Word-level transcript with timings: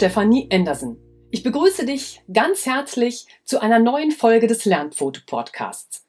Stefanie 0.00 0.48
Andersen. 0.50 0.96
Ich 1.30 1.42
begrüße 1.42 1.84
dich 1.84 2.22
ganz 2.32 2.64
herzlich 2.64 3.26
zu 3.44 3.60
einer 3.60 3.78
neuen 3.78 4.12
Folge 4.12 4.46
des 4.46 4.64
Lernfoto-Podcasts. 4.64 6.06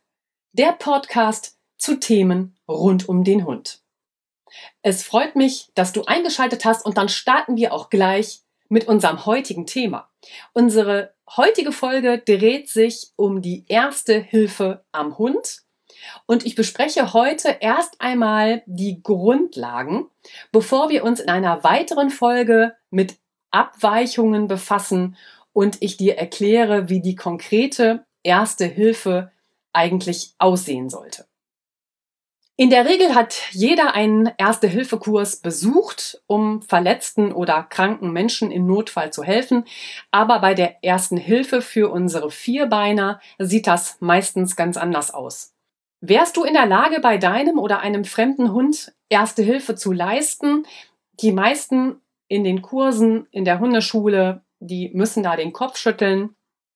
Der 0.53 0.71
Podcast 0.71 1.57
zu 1.77 1.99
Themen 1.99 2.55
rund 2.69 3.09
um 3.09 3.25
den 3.25 3.45
Hund. 3.45 3.81
Es 4.81 5.03
freut 5.03 5.35
mich, 5.35 5.71
dass 5.75 5.91
du 5.91 6.05
eingeschaltet 6.05 6.63
hast 6.63 6.85
und 6.85 6.97
dann 6.97 7.09
starten 7.09 7.57
wir 7.57 7.73
auch 7.73 7.89
gleich 7.89 8.43
mit 8.69 8.87
unserem 8.87 9.25
heutigen 9.25 9.65
Thema. 9.65 10.09
Unsere 10.53 11.13
heutige 11.35 11.73
Folge 11.73 12.17
dreht 12.19 12.69
sich 12.69 13.11
um 13.17 13.41
die 13.41 13.65
erste 13.67 14.21
Hilfe 14.21 14.85
am 14.93 15.17
Hund 15.17 15.63
und 16.25 16.45
ich 16.45 16.55
bespreche 16.55 17.11
heute 17.11 17.57
erst 17.59 17.99
einmal 17.99 18.63
die 18.65 19.03
Grundlagen, 19.03 20.09
bevor 20.53 20.89
wir 20.89 21.03
uns 21.03 21.19
in 21.19 21.29
einer 21.29 21.65
weiteren 21.65 22.09
Folge 22.09 22.73
mit 22.89 23.17
Abweichungen 23.51 24.47
befassen 24.47 25.15
und 25.53 25.77
ich 25.81 25.97
dir 25.97 26.17
erkläre, 26.17 26.89
wie 26.89 27.01
die 27.01 27.15
konkrete 27.15 28.05
erste 28.23 28.65
Hilfe 28.65 29.31
eigentlich 29.73 30.33
aussehen 30.37 30.89
sollte. 30.89 31.25
In 32.57 32.69
der 32.69 32.85
Regel 32.85 33.15
hat 33.15 33.33
jeder 33.51 33.95
einen 33.95 34.29
Erste-Hilfe-Kurs 34.37 35.37
besucht, 35.37 36.21
um 36.27 36.61
verletzten 36.61 37.31
oder 37.31 37.63
kranken 37.63 38.11
Menschen 38.11 38.51
im 38.51 38.67
Notfall 38.67 39.11
zu 39.11 39.23
helfen. 39.23 39.65
Aber 40.11 40.39
bei 40.41 40.53
der 40.53 40.83
ersten 40.83 41.17
Hilfe 41.17 41.63
für 41.63 41.89
unsere 41.89 42.29
Vierbeiner 42.29 43.19
sieht 43.39 43.65
das 43.65 43.97
meistens 43.99 44.55
ganz 44.55 44.77
anders 44.77 45.11
aus. 45.11 45.55
Wärst 46.01 46.37
du 46.37 46.43
in 46.43 46.53
der 46.53 46.67
Lage, 46.67 46.99
bei 46.99 47.17
deinem 47.17 47.57
oder 47.57 47.79
einem 47.79 48.05
fremden 48.05 48.51
Hund 48.51 48.93
Erste 49.09 49.41
Hilfe 49.41 49.75
zu 49.75 49.91
leisten? 49.91 50.67
Die 51.19 51.31
meisten 51.31 51.99
in 52.31 52.45
den 52.45 52.61
Kursen 52.61 53.27
in 53.31 53.43
der 53.43 53.59
Hundeschule, 53.59 54.41
die 54.61 54.89
müssen 54.93 55.21
da 55.21 55.35
den 55.35 55.51
Kopf 55.51 55.75
schütteln, 55.77 56.33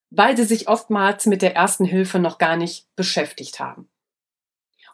weil 0.09 0.35
sie 0.35 0.43
sich 0.43 0.67
oftmals 0.67 1.27
mit 1.27 1.41
der 1.41 1.55
Ersten 1.55 1.85
Hilfe 1.85 2.19
noch 2.19 2.39
gar 2.39 2.57
nicht 2.57 2.93
beschäftigt 2.97 3.61
haben. 3.61 3.87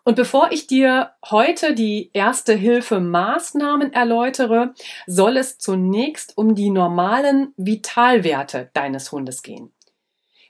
Und 0.03 0.15
bevor 0.15 0.51
ich 0.51 0.67
dir 0.67 1.13
heute 1.25 1.73
die 1.73 2.11
Erste 2.13 2.53
Hilfe 2.53 2.99
Maßnahmen 2.99 3.91
erläutere, 3.91 4.75
soll 5.07 5.37
es 5.37 5.57
zunächst 5.57 6.37
um 6.37 6.53
die 6.53 6.69
normalen 6.69 7.55
Vitalwerte 7.57 8.69
deines 8.73 9.11
Hundes 9.11 9.41
gehen. 9.41 9.73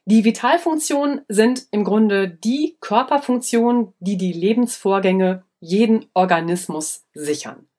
Die 0.03 0.25
Vitalfunktionen 0.25 1.21
sind 1.29 1.67
im 1.71 1.85
Grunde 1.85 2.27
die 2.27 2.75
Körperfunktionen, 2.81 3.93
die 3.99 4.17
die 4.17 4.33
Lebensvorgänge 4.33 5.45
jeden 5.61 6.07
Organismus 6.13 7.05
sichern. 7.13 7.69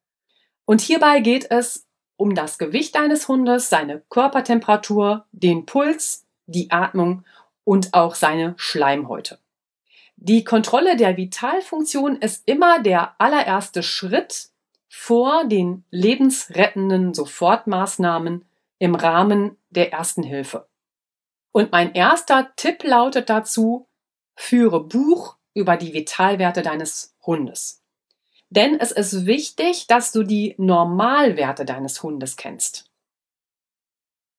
Und 0.64 0.80
hierbei 0.80 1.20
geht 1.20 1.50
es 1.50 1.86
um 2.22 2.36
das 2.36 2.56
Gewicht 2.56 2.94
deines 2.94 3.26
Hundes, 3.26 3.68
seine 3.68 4.00
Körpertemperatur, 4.08 5.26
den 5.32 5.66
Puls, 5.66 6.24
die 6.46 6.70
Atmung 6.70 7.24
und 7.64 7.94
auch 7.94 8.14
seine 8.14 8.54
Schleimhäute. 8.58 9.40
Die 10.14 10.44
Kontrolle 10.44 10.96
der 10.96 11.16
Vitalfunktion 11.16 12.14
ist 12.14 12.44
immer 12.46 12.80
der 12.80 13.20
allererste 13.20 13.82
Schritt 13.82 14.50
vor 14.88 15.46
den 15.46 15.82
lebensrettenden 15.90 17.12
Sofortmaßnahmen 17.12 18.44
im 18.78 18.94
Rahmen 18.94 19.56
der 19.70 19.92
ersten 19.92 20.22
Hilfe. 20.22 20.68
Und 21.50 21.72
mein 21.72 21.92
erster 21.92 22.52
Tipp 22.54 22.84
lautet 22.84 23.30
dazu, 23.30 23.88
führe 24.36 24.84
Buch 24.84 25.38
über 25.54 25.76
die 25.76 25.92
Vitalwerte 25.92 26.62
deines 26.62 27.16
Hundes. 27.26 27.81
Denn 28.54 28.78
es 28.78 28.92
ist 28.92 29.24
wichtig, 29.24 29.86
dass 29.86 30.12
du 30.12 30.24
die 30.24 30.54
Normalwerte 30.58 31.64
deines 31.64 32.02
Hundes 32.02 32.36
kennst. 32.36 32.84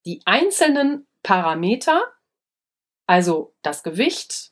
Die 0.06 0.22
einzelnen 0.26 1.08
Parameter, 1.24 2.04
also 3.08 3.56
das 3.64 3.82
Gewicht, 3.82 4.52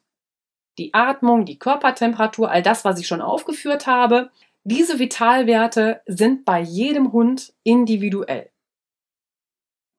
die 0.80 0.96
Atmung, 0.96 1.46
die 1.46 1.60
Körpertemperatur, 1.60 2.50
all 2.50 2.64
das, 2.64 2.86
was 2.86 3.00
ich 3.00 3.06
schon 3.06 3.22
aufgeführt 3.22 3.86
habe, 3.86 4.32
diese 4.64 4.98
Vitalwerte 4.98 6.02
sind 6.08 6.44
bei 6.44 6.60
jedem 6.60 7.12
Hund 7.12 7.54
individuell. 7.62 8.50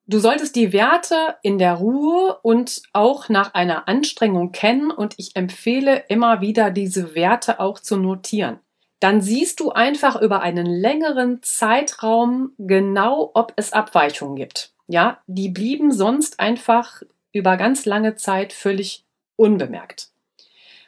Du 0.06 0.18
solltest 0.18 0.56
die 0.56 0.72
Werte 0.72 1.36
in 1.42 1.58
der 1.58 1.74
Ruhe 1.74 2.40
und 2.42 2.82
auch 2.92 3.28
nach 3.28 3.54
einer 3.54 3.86
Anstrengung 3.86 4.50
kennen 4.50 4.90
und 4.90 5.14
ich 5.18 5.36
empfehle 5.36 6.04
immer 6.08 6.40
wieder 6.40 6.72
diese 6.72 7.14
Werte 7.14 7.60
auch 7.60 7.78
zu 7.78 7.96
notieren. 7.96 8.58
Dann 9.02 9.20
siehst 9.20 9.58
du 9.58 9.72
einfach 9.72 10.20
über 10.20 10.42
einen 10.42 10.64
längeren 10.64 11.42
Zeitraum 11.42 12.52
genau, 12.56 13.32
ob 13.34 13.52
es 13.56 13.72
Abweichungen 13.72 14.36
gibt. 14.36 14.74
Ja, 14.86 15.20
die 15.26 15.48
blieben 15.48 15.90
sonst 15.90 16.38
einfach 16.38 17.02
über 17.32 17.56
ganz 17.56 17.84
lange 17.84 18.14
Zeit 18.14 18.52
völlig 18.52 19.04
unbemerkt. 19.34 20.12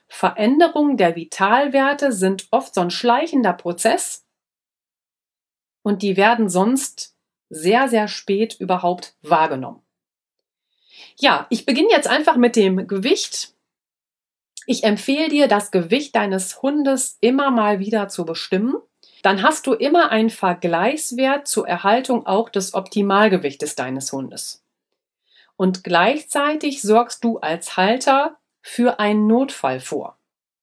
Veränderungen 0.06 0.96
der 0.96 1.16
Vitalwerte 1.16 2.12
sind 2.12 2.46
oft 2.52 2.76
so 2.76 2.82
ein 2.82 2.92
schleichender 2.92 3.52
Prozess 3.52 4.24
und 5.82 6.02
die 6.02 6.16
werden 6.16 6.48
sonst 6.48 7.16
sehr, 7.50 7.88
sehr 7.88 8.06
spät 8.06 8.54
überhaupt 8.60 9.16
wahrgenommen. 9.22 9.82
Ja, 11.18 11.48
ich 11.50 11.66
beginne 11.66 11.90
jetzt 11.90 12.06
einfach 12.06 12.36
mit 12.36 12.54
dem 12.54 12.86
Gewicht. 12.86 13.53
Ich 14.66 14.84
empfehle 14.84 15.28
dir, 15.28 15.48
das 15.48 15.70
Gewicht 15.70 16.14
deines 16.16 16.62
Hundes 16.62 17.18
immer 17.20 17.50
mal 17.50 17.80
wieder 17.80 18.08
zu 18.08 18.24
bestimmen. 18.24 18.76
Dann 19.22 19.42
hast 19.42 19.66
du 19.66 19.72
immer 19.72 20.10
einen 20.10 20.30
Vergleichswert 20.30 21.48
zur 21.48 21.66
Erhaltung 21.68 22.26
auch 22.26 22.48
des 22.48 22.74
Optimalgewichtes 22.74 23.74
deines 23.74 24.12
Hundes. 24.12 24.62
Und 25.56 25.84
gleichzeitig 25.84 26.82
sorgst 26.82 27.24
du 27.24 27.38
als 27.38 27.76
Halter 27.76 28.36
für 28.60 28.98
einen 28.98 29.26
Notfall 29.26 29.80
vor. 29.80 30.18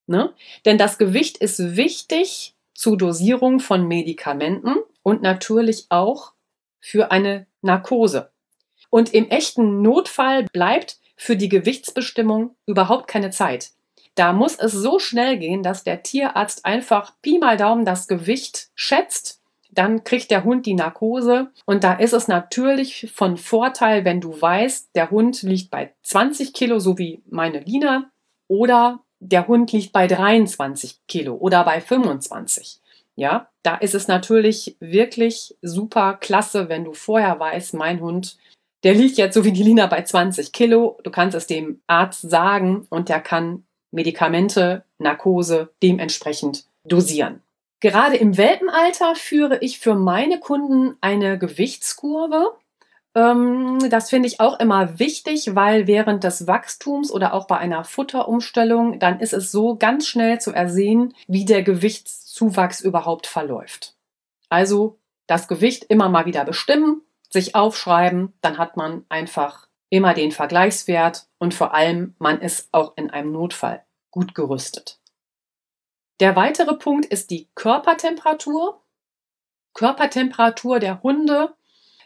Ne? 0.07 0.33
Denn 0.65 0.77
das 0.77 0.97
Gewicht 0.97 1.37
ist 1.37 1.75
wichtig 1.75 2.55
zur 2.73 2.97
Dosierung 2.97 3.59
von 3.59 3.87
Medikamenten 3.87 4.75
und 5.03 5.21
natürlich 5.21 5.85
auch 5.89 6.33
für 6.79 7.11
eine 7.11 7.47
Narkose. 7.61 8.31
Und 8.89 9.13
im 9.13 9.29
echten 9.29 9.81
Notfall 9.81 10.45
bleibt 10.51 10.97
für 11.15 11.37
die 11.37 11.49
Gewichtsbestimmung 11.49 12.55
überhaupt 12.65 13.07
keine 13.07 13.29
Zeit. 13.29 13.71
Da 14.15 14.33
muss 14.33 14.55
es 14.55 14.73
so 14.73 14.99
schnell 14.99 15.37
gehen, 15.37 15.63
dass 15.63 15.83
der 15.83 16.03
Tierarzt 16.03 16.65
einfach 16.65 17.13
Pi 17.21 17.39
mal 17.39 17.57
Daumen 17.57 17.85
das 17.85 18.07
Gewicht 18.07 18.69
schätzt. 18.75 19.41
Dann 19.71 20.03
kriegt 20.03 20.31
der 20.31 20.43
Hund 20.43 20.65
die 20.65 20.73
Narkose. 20.73 21.49
Und 21.65 21.83
da 21.85 21.93
ist 21.93 22.13
es 22.13 22.27
natürlich 22.27 23.11
von 23.13 23.37
Vorteil, 23.37 24.03
wenn 24.03 24.19
du 24.19 24.39
weißt, 24.39 24.89
der 24.95 25.11
Hund 25.11 25.41
liegt 25.43 25.71
bei 25.71 25.93
20 26.03 26.53
Kilo, 26.53 26.79
so 26.79 26.97
wie 26.97 27.23
meine 27.29 27.59
Lina, 27.59 28.11
oder 28.47 28.99
der 29.19 29.47
Hund 29.47 29.71
liegt 29.71 29.93
bei 29.93 30.07
23 30.07 30.99
Kilo 31.07 31.35
oder 31.35 31.63
bei 31.63 31.79
25. 31.79 32.81
Ja, 33.15 33.49
da 33.63 33.75
ist 33.75 33.95
es 33.95 34.07
natürlich 34.07 34.75
wirklich 34.79 35.55
super 35.61 36.15
klasse, 36.15 36.69
wenn 36.69 36.83
du 36.83 36.93
vorher 36.93 37.39
weißt, 37.39 37.75
mein 37.75 38.01
Hund, 38.01 38.37
der 38.83 38.95
liegt 38.95 39.17
jetzt 39.17 39.35
so 39.35 39.45
wie 39.45 39.51
die 39.51 39.63
Lina 39.63 39.85
bei 39.85 40.01
20 40.01 40.51
Kilo. 40.51 40.99
Du 41.03 41.11
kannst 41.11 41.35
es 41.35 41.45
dem 41.45 41.81
Arzt 41.87 42.29
sagen 42.29 42.87
und 42.89 43.09
der 43.09 43.21
kann 43.21 43.63
Medikamente, 43.91 44.83
Narkose 44.97 45.69
dementsprechend 45.83 46.65
dosieren. 46.85 47.41
Gerade 47.81 48.15
im 48.15 48.37
Welpenalter 48.37 49.15
führe 49.15 49.57
ich 49.59 49.79
für 49.79 49.95
meine 49.95 50.39
Kunden 50.39 50.97
eine 51.01 51.37
Gewichtskurve. 51.37 52.53
Ähm, 53.15 53.79
das 53.89 54.09
finde 54.09 54.27
ich 54.27 54.39
auch 54.39 54.59
immer 54.59 54.99
wichtig, 54.99 55.55
weil 55.55 55.87
während 55.87 56.23
des 56.23 56.47
Wachstums 56.47 57.11
oder 57.11 57.33
auch 57.33 57.47
bei 57.47 57.57
einer 57.57 57.83
Futterumstellung, 57.83 58.99
dann 58.99 59.19
ist 59.19 59.33
es 59.33 59.51
so 59.51 59.75
ganz 59.75 60.07
schnell 60.07 60.39
zu 60.39 60.51
ersehen, 60.51 61.13
wie 61.27 61.43
der 61.43 61.63
Gewichtszuwachs 61.63 62.81
überhaupt 62.81 63.25
verläuft. 63.27 63.95
Also 64.49 64.97
das 65.25 65.47
Gewicht 65.47 65.85
immer 65.85 66.07
mal 66.07 66.25
wieder 66.25 66.45
bestimmen, 66.45 67.01
sich 67.29 67.55
aufschreiben, 67.55 68.33
dann 68.41 68.57
hat 68.57 68.77
man 68.77 69.05
einfach 69.09 69.67
immer 69.91 70.15
den 70.15 70.31
Vergleichswert 70.31 71.27
und 71.37 71.53
vor 71.53 71.75
allem 71.75 72.15
man 72.17 72.41
ist 72.41 72.69
auch 72.71 72.97
in 72.97 73.11
einem 73.11 73.31
Notfall 73.31 73.85
gut 74.09 74.33
gerüstet. 74.33 74.99
Der 76.19 76.35
weitere 76.35 76.75
Punkt 76.75 77.05
ist 77.05 77.29
die 77.29 77.49
Körpertemperatur. 77.53 78.81
Körpertemperatur 79.73 80.79
der 80.79 81.03
Hunde 81.03 81.55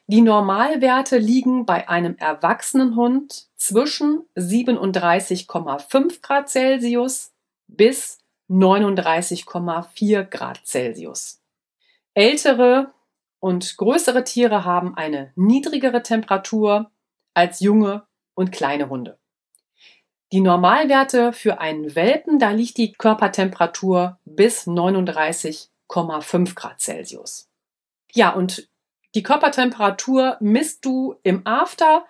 die 0.08 0.22
Normalwerte 0.22 1.18
liegen 1.18 1.66
bei 1.66 1.90
einem 1.90 2.16
erwachsenen 2.18 2.96
Hund 2.96 3.48
zwischen 3.56 4.24
37,5 4.36 6.22
Grad 6.22 6.50
Celsius 6.50 7.34
bis 7.68 8.20
39,4 8.48 10.24
Grad 10.26 10.62
Celsius. 10.64 11.42
Ältere 12.14 12.94
und 13.40 13.78
größere 13.78 14.24
Tiere 14.24 14.64
haben 14.64 14.96
eine 14.96 15.32
niedrigere 15.36 16.04
Temperatur 16.04 16.92
als 17.36 17.60
junge 17.60 18.08
und 18.34 18.52
kleine 18.52 18.90
Hunde. 18.90 19.20
Die 20.32 20.42
Normalwerte 20.42 21.32
für 21.34 21.60
einen 21.60 21.96
Welpen, 21.96 22.40
da 22.40 22.50
liegt 22.50 22.78
die 22.78 22.94
Körpertemperatur 22.94 24.20
bis 24.26 24.68
39,5 24.68 26.56
Grad 26.56 26.82
Celsius. 26.82 27.48
Ja, 28.12 28.32
und 28.32 28.68
Die 29.14 29.24
Körpertemperatur 29.24 30.36
misst 30.42 30.84
du 30.84 31.16
im 31.24 31.48
After 31.48 32.06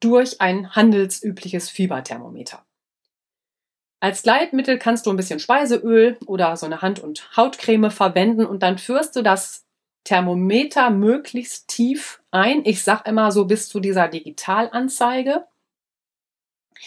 durch 0.00 0.42
ein 0.42 0.74
handelsübliches 0.76 1.70
Fieberthermometer. 1.70 2.62
Als 4.00 4.22
Gleitmittel 4.22 4.78
kannst 4.78 5.06
du 5.06 5.10
ein 5.10 5.16
bisschen 5.16 5.38
Speiseöl 5.38 6.18
oder 6.26 6.56
so 6.56 6.66
eine 6.66 6.82
Hand- 6.82 7.00
und 7.00 7.36
Hautcreme 7.36 7.90
verwenden 7.90 8.44
und 8.44 8.62
dann 8.62 8.76
führst 8.76 9.16
du 9.16 9.22
das 9.22 9.64
Thermometer 10.04 10.90
möglichst 10.90 11.68
tief 11.68 12.21
ein. 12.32 12.64
Ich 12.64 12.82
sag 12.82 13.06
immer 13.06 13.30
so 13.32 13.44
bis 13.44 13.68
zu 13.68 13.80
dieser 13.80 14.08
Digitalanzeige. 14.08 15.46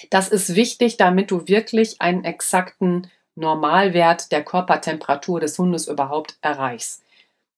Das 0.10 0.30
ist 0.30 0.56
wichtig, 0.56 0.98
damit 0.98 1.32
du 1.32 1.48
wirklich 1.48 2.02
einen 2.02 2.24
exakten 2.24 3.10
Normalwert 3.36 4.32
der 4.32 4.44
Körpertemperatur 4.44 5.40
des 5.40 5.58
Hundes 5.58 5.88
überhaupt 5.88 6.38
erreichst. 6.42 7.04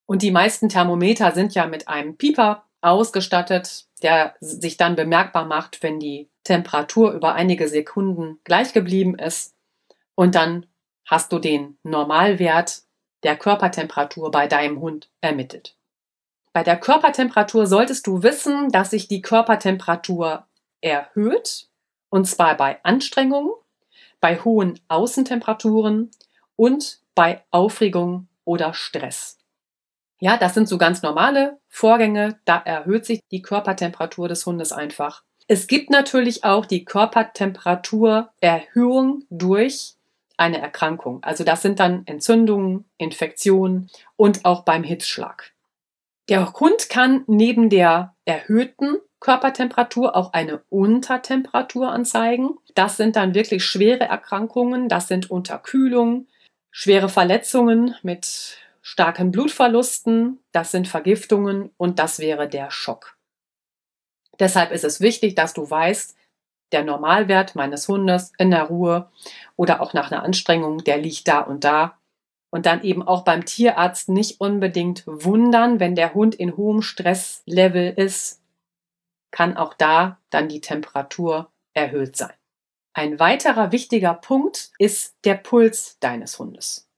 Und 0.05 0.21
die 0.21 0.31
meisten 0.31 0.69
Thermometer 0.69 1.31
sind 1.33 1.53
ja 1.53 1.67
mit 1.67 1.87
einem 1.87 2.17
Pieper 2.17 2.63
ausgestattet, 2.81 3.85
der 4.01 4.35
sich 4.39 4.77
dann 4.77 4.95
bemerkbar 4.95 5.45
macht, 5.45 5.83
wenn 5.83 5.99
die 5.99 6.29
Temperatur 6.43 7.11
über 7.11 7.33
einige 7.33 7.67
Sekunden 7.67 8.39
gleich 8.43 8.73
geblieben 8.73 9.17
ist. 9.17 9.55
Und 10.15 10.35
dann 10.35 10.65
hast 11.05 11.31
du 11.31 11.39
den 11.39 11.77
Normalwert 11.83 12.83
der 13.23 13.35
Körpertemperatur 13.35 14.31
bei 14.31 14.47
deinem 14.47 14.79
Hund 14.79 15.09
ermittelt. 15.21 15.76
Bei 16.53 16.63
der 16.63 16.77
Körpertemperatur 16.77 17.67
solltest 17.67 18.07
du 18.07 18.23
wissen, 18.23 18.69
dass 18.69 18.91
sich 18.91 19.07
die 19.07 19.21
Körpertemperatur 19.21 20.47
erhöht, 20.81 21.67
und 22.09 22.25
zwar 22.25 22.57
bei 22.57 22.83
Anstrengungen, 22.83 23.51
bei 24.19 24.39
hohen 24.39 24.79
Außentemperaturen 24.87 26.09
und 26.55 26.99
bei 27.15 27.43
Aufregung 27.51 28.27
oder 28.43 28.73
Stress. 28.73 29.37
Ja, 30.19 30.37
das 30.37 30.55
sind 30.55 30.67
so 30.67 30.79
ganz 30.79 31.03
normale 31.03 31.59
Vorgänge. 31.67 32.39
Da 32.45 32.57
erhöht 32.57 33.05
sich 33.05 33.19
die 33.31 33.43
Körpertemperatur 33.43 34.27
des 34.27 34.43
Hundes 34.45 34.71
einfach. 34.71 35.23
Es 35.47 35.67
gibt 35.67 35.89
natürlich 35.91 36.43
auch 36.43 36.65
die 36.65 36.85
Körpertemperaturerhöhung 36.85 39.25
durch 39.29 39.93
eine 40.35 40.59
Erkrankung. 40.59 41.23
Also 41.23 41.43
das 41.43 41.61
sind 41.61 41.79
dann 41.79 42.01
Entzündungen, 42.05 42.85
Infektionen 42.97 43.91
und 44.15 44.45
auch 44.45 44.63
beim 44.63 44.81
Hitzschlag. 44.83 45.53
Der 46.29 46.53
Hund 46.53 46.89
kann 46.89 47.23
neben 47.27 47.69
der 47.69 48.15
erhöhten 48.25 48.97
Körpertemperatur 49.19 50.15
auch 50.15 50.33
eine 50.33 50.61
Untertemperatur 50.69 51.89
anzeigen. 51.89 52.57
Das 52.75 52.97
sind 52.97 53.15
dann 53.15 53.33
wirklich 53.33 53.63
schwere 53.63 54.03
Erkrankungen. 54.03 54.89
Das 54.89 55.07
sind 55.07 55.31
Unterkühlung, 55.31 56.27
schwere 56.69 57.09
Verletzungen 57.09 57.95
mit 58.03 58.57
starken 58.81 59.31
Blutverlusten, 59.31 60.39
das 60.53 60.71
sind 60.71 60.87
Vergiftungen 60.87 61.71
und 61.75 61.99
das 61.99 62.19
wäre 62.19 62.47
der 62.47 62.71
Schock. 62.71 63.17
Deshalb 64.39 64.71
ist 64.71 64.85
es 64.85 65.01
wichtig, 65.01 65.35
dass 65.35 65.53
du 65.53 65.69
weißt, 65.69 66.15
der 66.71 66.85
Normalwert 66.85 67.55
meines 67.55 67.87
Hundes 67.87 68.31
in 68.37 68.51
der 68.51 68.63
Ruhe 68.63 69.11
oder 69.57 69.81
auch 69.81 69.93
nach 69.93 70.09
einer 70.09 70.23
Anstrengung, 70.23 70.85
der 70.85 70.97
liegt 70.99 71.27
da 71.27 71.39
und 71.39 71.65
da. 71.65 71.97
Und 72.49 72.65
dann 72.65 72.83
eben 72.83 73.03
auch 73.03 73.23
beim 73.23 73.45
Tierarzt 73.45 74.09
nicht 74.09 74.39
unbedingt 74.39 75.03
wundern, 75.05 75.79
wenn 75.79 75.95
der 75.95 76.13
Hund 76.13 76.35
in 76.35 76.55
hohem 76.55 76.81
Stresslevel 76.81 77.93
ist, 77.97 78.41
kann 79.31 79.57
auch 79.57 79.73
da 79.73 80.19
dann 80.29 80.47
die 80.47 80.61
Temperatur 80.61 81.51
erhöht 81.73 82.15
sein. 82.15 82.33
Ein 82.93 83.19
weiterer 83.19 83.71
wichtiger 83.71 84.13
Punkt 84.13 84.71
ist 84.79 85.15
der 85.25 85.35
Puls 85.35 85.99
deines 85.99 86.39
Hundes. 86.39 86.89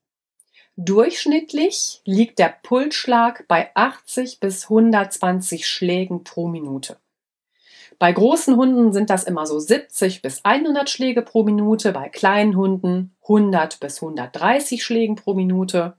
Durchschnittlich 0.76 2.00
liegt 2.04 2.38
der 2.38 2.48
Pulsschlag 2.62 3.46
bei 3.48 3.70
80 3.74 4.40
bis 4.40 4.64
120 4.70 5.66
Schlägen 5.66 6.24
pro 6.24 6.48
Minute. 6.48 6.99
Bei 8.00 8.10
großen 8.10 8.56
Hunden 8.56 8.92
sind 8.92 9.10
das 9.10 9.22
immer 9.22 9.46
so 9.46 9.60
70 9.60 10.22
bis 10.22 10.44
100 10.44 10.90
Schläge 10.90 11.22
pro 11.22 11.44
Minute, 11.44 11.92
bei 11.92 12.08
kleinen 12.08 12.56
Hunden 12.56 13.14
100 13.22 13.78
bis 13.78 14.02
130 14.02 14.82
Schlägen 14.82 15.14
pro 15.14 15.34
Minute. 15.34 15.96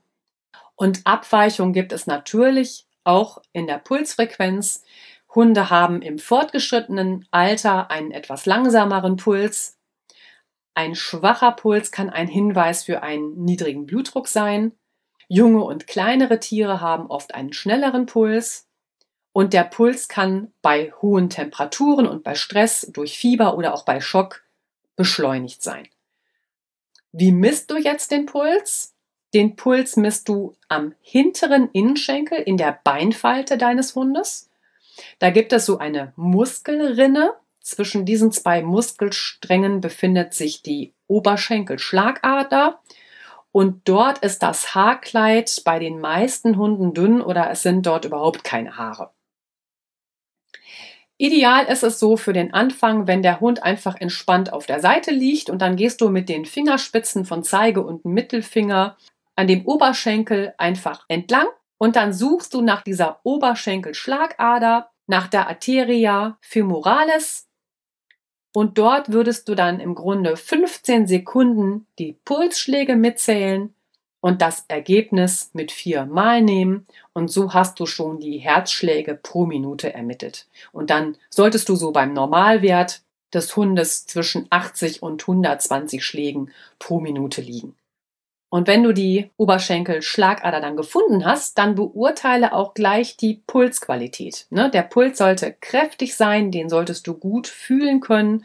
Und 0.76 1.00
Abweichungen 1.06 1.72
gibt 1.72 1.92
es 1.92 2.06
natürlich 2.06 2.86
auch 3.04 3.40
in 3.54 3.66
der 3.66 3.78
Pulsfrequenz. 3.78 4.84
Hunde 5.34 5.70
haben 5.70 6.02
im 6.02 6.18
fortgeschrittenen 6.18 7.26
Alter 7.30 7.90
einen 7.90 8.10
etwas 8.10 8.44
langsameren 8.44 9.16
Puls, 9.16 9.78
ein 10.74 10.94
schwacher 10.94 11.52
Puls 11.52 11.92
kann 11.92 12.08
ein 12.08 12.28
Hinweis 12.28 12.84
für 12.84 13.02
einen 13.02 13.44
niedrigen 13.44 13.84
Blutdruck 13.86 14.26
sein. 14.26 14.72
Junge 15.28 15.64
und 15.64 15.86
kleinere 15.86 16.40
Tiere 16.40 16.80
haben 16.80 17.06
oft 17.08 17.34
einen 17.34 17.52
schnelleren 17.52 18.06
Puls. 18.06 18.68
Und 19.32 19.52
der 19.54 19.64
Puls 19.64 20.08
kann 20.08 20.52
bei 20.60 20.92
hohen 21.00 21.30
Temperaturen 21.30 22.06
und 22.06 22.22
bei 22.22 22.34
Stress 22.34 22.88
durch 22.92 23.16
Fieber 23.18 23.56
oder 23.56 23.74
auch 23.74 23.84
bei 23.84 24.00
Schock 24.00 24.42
beschleunigt 24.96 25.62
sein. 25.62 25.88
Wie 27.12 27.32
misst 27.32 27.70
du 27.70 27.76
jetzt 27.76 28.10
den 28.10 28.26
Puls? 28.26 28.94
Den 29.34 29.56
Puls 29.56 29.96
misst 29.96 30.28
du 30.28 30.54
am 30.68 30.94
hinteren 31.00 31.70
Innenschenkel 31.72 32.38
in 32.38 32.58
der 32.58 32.78
Beinfalte 32.84 33.56
deines 33.56 33.94
Hundes. 33.94 34.50
Da 35.18 35.30
gibt 35.30 35.52
es 35.54 35.64
so 35.64 35.78
eine 35.78 36.12
Muskelrinne, 36.16 37.34
zwischen 37.62 38.04
diesen 38.04 38.32
zwei 38.32 38.60
Muskelsträngen 38.60 39.80
befindet 39.80 40.34
sich 40.34 40.62
die 40.62 40.94
Oberschenkelschlagader 41.06 42.80
und 43.52 43.88
dort 43.88 44.18
ist 44.18 44.42
das 44.42 44.74
Haarkleid 44.74 45.62
bei 45.64 45.78
den 45.78 46.00
meisten 46.00 46.56
Hunden 46.56 46.92
dünn 46.92 47.20
oder 47.20 47.50
es 47.50 47.62
sind 47.62 47.86
dort 47.86 48.04
überhaupt 48.04 48.44
keine 48.44 48.76
Haare. 48.76 49.10
Ideal 51.22 51.66
ist 51.66 51.84
es 51.84 52.00
so 52.00 52.16
für 52.16 52.32
den 52.32 52.52
Anfang, 52.52 53.06
wenn 53.06 53.22
der 53.22 53.38
Hund 53.38 53.62
einfach 53.62 53.94
entspannt 54.00 54.52
auf 54.52 54.66
der 54.66 54.80
Seite 54.80 55.12
liegt 55.12 55.50
und 55.50 55.62
dann 55.62 55.76
gehst 55.76 56.00
du 56.00 56.08
mit 56.08 56.28
den 56.28 56.44
Fingerspitzen 56.44 57.24
von 57.24 57.44
Zeige 57.44 57.80
und 57.80 58.04
Mittelfinger 58.04 58.96
an 59.36 59.46
dem 59.46 59.64
Oberschenkel 59.64 60.52
einfach 60.58 61.04
entlang 61.06 61.46
und 61.78 61.94
dann 61.94 62.12
suchst 62.12 62.54
du 62.54 62.60
nach 62.60 62.82
dieser 62.82 63.20
Oberschenkelschlagader, 63.22 64.90
nach 65.06 65.28
der 65.28 65.46
Arteria 65.46 66.38
femoralis 66.40 67.48
und 68.52 68.76
dort 68.76 69.12
würdest 69.12 69.48
du 69.48 69.54
dann 69.54 69.78
im 69.78 69.94
Grunde 69.94 70.36
15 70.36 71.06
Sekunden 71.06 71.86
die 72.00 72.18
Pulsschläge 72.24 72.96
mitzählen 72.96 73.72
und 74.22 74.40
das 74.40 74.64
Ergebnis 74.68 75.50
mit 75.52 75.72
vier 75.72 76.06
Mal 76.06 76.40
nehmen. 76.40 76.86
Und 77.12 77.28
so 77.28 77.52
hast 77.52 77.78
du 77.80 77.86
schon 77.86 78.20
die 78.20 78.38
Herzschläge 78.38 79.18
pro 79.20 79.44
Minute 79.44 79.92
ermittelt. 79.92 80.46
Und 80.70 80.88
dann 80.88 81.18
solltest 81.28 81.68
du 81.68 81.74
so 81.74 81.90
beim 81.90 82.14
Normalwert 82.14 83.02
des 83.34 83.54
Hundes 83.56 84.06
zwischen 84.06 84.46
80 84.48 85.02
und 85.02 85.22
120 85.22 86.04
Schlägen 86.04 86.50
pro 86.78 87.00
Minute 87.00 87.40
liegen. 87.40 87.74
Und 88.48 88.68
wenn 88.68 88.82
du 88.82 88.92
die 88.92 89.30
Oberschenkel-Schlagader 89.38 90.60
dann 90.60 90.76
gefunden 90.76 91.24
hast, 91.24 91.58
dann 91.58 91.74
beurteile 91.74 92.52
auch 92.52 92.74
gleich 92.74 93.16
die 93.16 93.42
Pulsqualität. 93.46 94.46
Ne? 94.50 94.70
Der 94.70 94.82
Puls 94.82 95.18
sollte 95.18 95.56
kräftig 95.58 96.14
sein, 96.16 96.52
den 96.52 96.68
solltest 96.68 97.06
du 97.06 97.14
gut 97.14 97.48
fühlen 97.48 98.00
können 98.00 98.44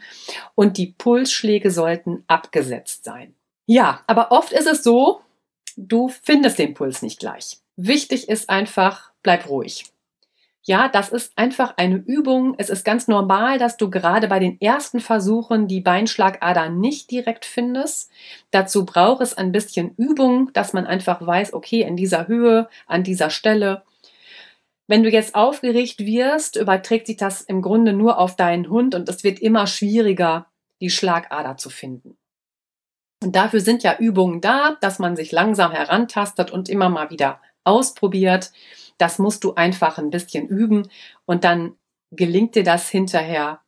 und 0.54 0.76
die 0.76 0.94
Pulsschläge 0.96 1.70
sollten 1.70 2.24
abgesetzt 2.26 3.04
sein. 3.04 3.34
Ja, 3.66 4.00
aber 4.06 4.32
oft 4.32 4.52
ist 4.52 4.66
es 4.66 4.82
so, 4.82 5.20
du 5.78 6.08
findest 6.08 6.58
den 6.58 6.74
Puls 6.74 7.02
nicht 7.02 7.20
gleich. 7.20 7.58
Wichtig 7.76 8.28
ist 8.28 8.50
einfach, 8.50 9.12
bleib 9.22 9.48
ruhig. 9.48 9.84
Ja, 10.62 10.88
das 10.88 11.08
ist 11.08 11.32
einfach 11.36 11.74
eine 11.78 11.96
Übung. 11.96 12.54
Es 12.58 12.68
ist 12.68 12.84
ganz 12.84 13.08
normal, 13.08 13.58
dass 13.58 13.78
du 13.78 13.88
gerade 13.88 14.28
bei 14.28 14.38
den 14.38 14.60
ersten 14.60 15.00
Versuchen 15.00 15.66
die 15.66 15.80
Beinschlagader 15.80 16.68
nicht 16.68 17.10
direkt 17.10 17.46
findest. 17.46 18.10
Dazu 18.50 18.84
braucht 18.84 19.22
es 19.22 19.32
ein 19.32 19.52
bisschen 19.52 19.94
Übung, 19.96 20.52
dass 20.52 20.74
man 20.74 20.86
einfach 20.86 21.24
weiß, 21.24 21.54
okay, 21.54 21.82
in 21.82 21.96
dieser 21.96 22.28
Höhe, 22.28 22.68
an 22.86 23.02
dieser 23.02 23.30
Stelle. 23.30 23.82
Wenn 24.88 25.02
du 25.04 25.10
jetzt 25.10 25.34
aufgeregt 25.34 26.00
wirst, 26.00 26.56
überträgt 26.56 27.06
sich 27.06 27.16
das 27.16 27.40
im 27.40 27.62
Grunde 27.62 27.94
nur 27.94 28.18
auf 28.18 28.36
deinen 28.36 28.68
Hund 28.68 28.94
und 28.94 29.08
es 29.08 29.24
wird 29.24 29.38
immer 29.38 29.66
schwieriger, 29.66 30.48
die 30.82 30.90
Schlagader 30.90 31.56
zu 31.56 31.70
finden. 31.70 32.17
Und 33.22 33.34
dafür 33.34 33.60
sind 33.60 33.82
ja 33.82 33.96
Übungen 33.98 34.40
da, 34.40 34.76
dass 34.80 34.98
man 34.98 35.16
sich 35.16 35.32
langsam 35.32 35.72
herantastet 35.72 36.50
und 36.50 36.68
immer 36.68 36.88
mal 36.88 37.10
wieder 37.10 37.40
ausprobiert. 37.64 38.52
Das 38.96 39.18
musst 39.18 39.44
du 39.44 39.54
einfach 39.54 39.98
ein 39.98 40.10
bisschen 40.10 40.46
üben 40.46 40.88
und 41.24 41.44
dann 41.44 41.76
gelingt 42.10 42.54
dir 42.54 42.64
das 42.64 42.88
hinterher 42.88 43.60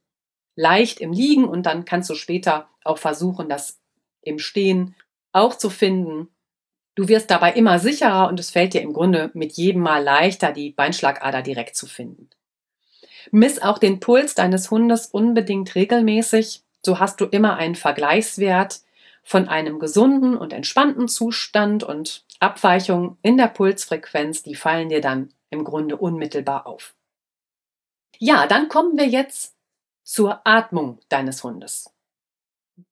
leicht 0.56 1.00
im 1.00 1.12
Liegen 1.12 1.44
und 1.44 1.64
dann 1.64 1.84
kannst 1.84 2.10
du 2.10 2.14
später 2.14 2.68
auch 2.84 2.98
versuchen, 2.98 3.48
das 3.48 3.80
im 4.22 4.38
Stehen 4.38 4.94
auch 5.32 5.54
zu 5.54 5.70
finden. 5.70 6.28
Du 6.94 7.08
wirst 7.08 7.30
dabei 7.30 7.52
immer 7.52 7.78
sicherer 7.78 8.28
und 8.28 8.40
es 8.40 8.50
fällt 8.50 8.74
dir 8.74 8.82
im 8.82 8.92
Grunde 8.92 9.30
mit 9.34 9.52
jedem 9.52 9.82
Mal 9.82 10.02
leichter, 10.02 10.52
die 10.52 10.70
Beinschlagader 10.70 11.42
direkt 11.42 11.76
zu 11.76 11.86
finden. 11.86 12.28
Miss 13.30 13.60
auch 13.60 13.78
den 13.78 14.00
Puls 14.00 14.34
deines 14.34 14.70
Hundes 14.70 15.06
unbedingt 15.06 15.74
regelmäßig. 15.74 16.62
So 16.84 16.98
hast 16.98 17.20
du 17.20 17.26
immer 17.26 17.56
einen 17.56 17.74
Vergleichswert 17.74 18.80
von 19.30 19.46
einem 19.46 19.78
gesunden 19.78 20.36
und 20.36 20.52
entspannten 20.52 21.06
Zustand 21.06 21.84
und 21.84 22.24
Abweichungen 22.40 23.16
in 23.22 23.36
der 23.36 23.46
Pulsfrequenz, 23.46 24.42
die 24.42 24.56
fallen 24.56 24.88
dir 24.88 25.00
dann 25.00 25.32
im 25.50 25.62
Grunde 25.62 25.96
unmittelbar 25.96 26.66
auf. 26.66 26.96
Ja, 28.18 28.48
dann 28.48 28.68
kommen 28.68 28.98
wir 28.98 29.06
jetzt 29.06 29.54
zur 30.02 30.44
Atmung 30.44 30.98
deines 31.10 31.44
Hundes. 31.44 31.92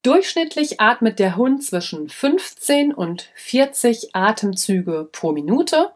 Durchschnittlich 0.02 0.80
atmet 0.80 1.18
der 1.18 1.34
Hund 1.34 1.64
zwischen 1.64 2.08
15 2.08 2.94
und 2.94 3.32
40 3.34 4.14
Atemzüge 4.14 5.08
pro 5.10 5.32
Minute. 5.32 5.90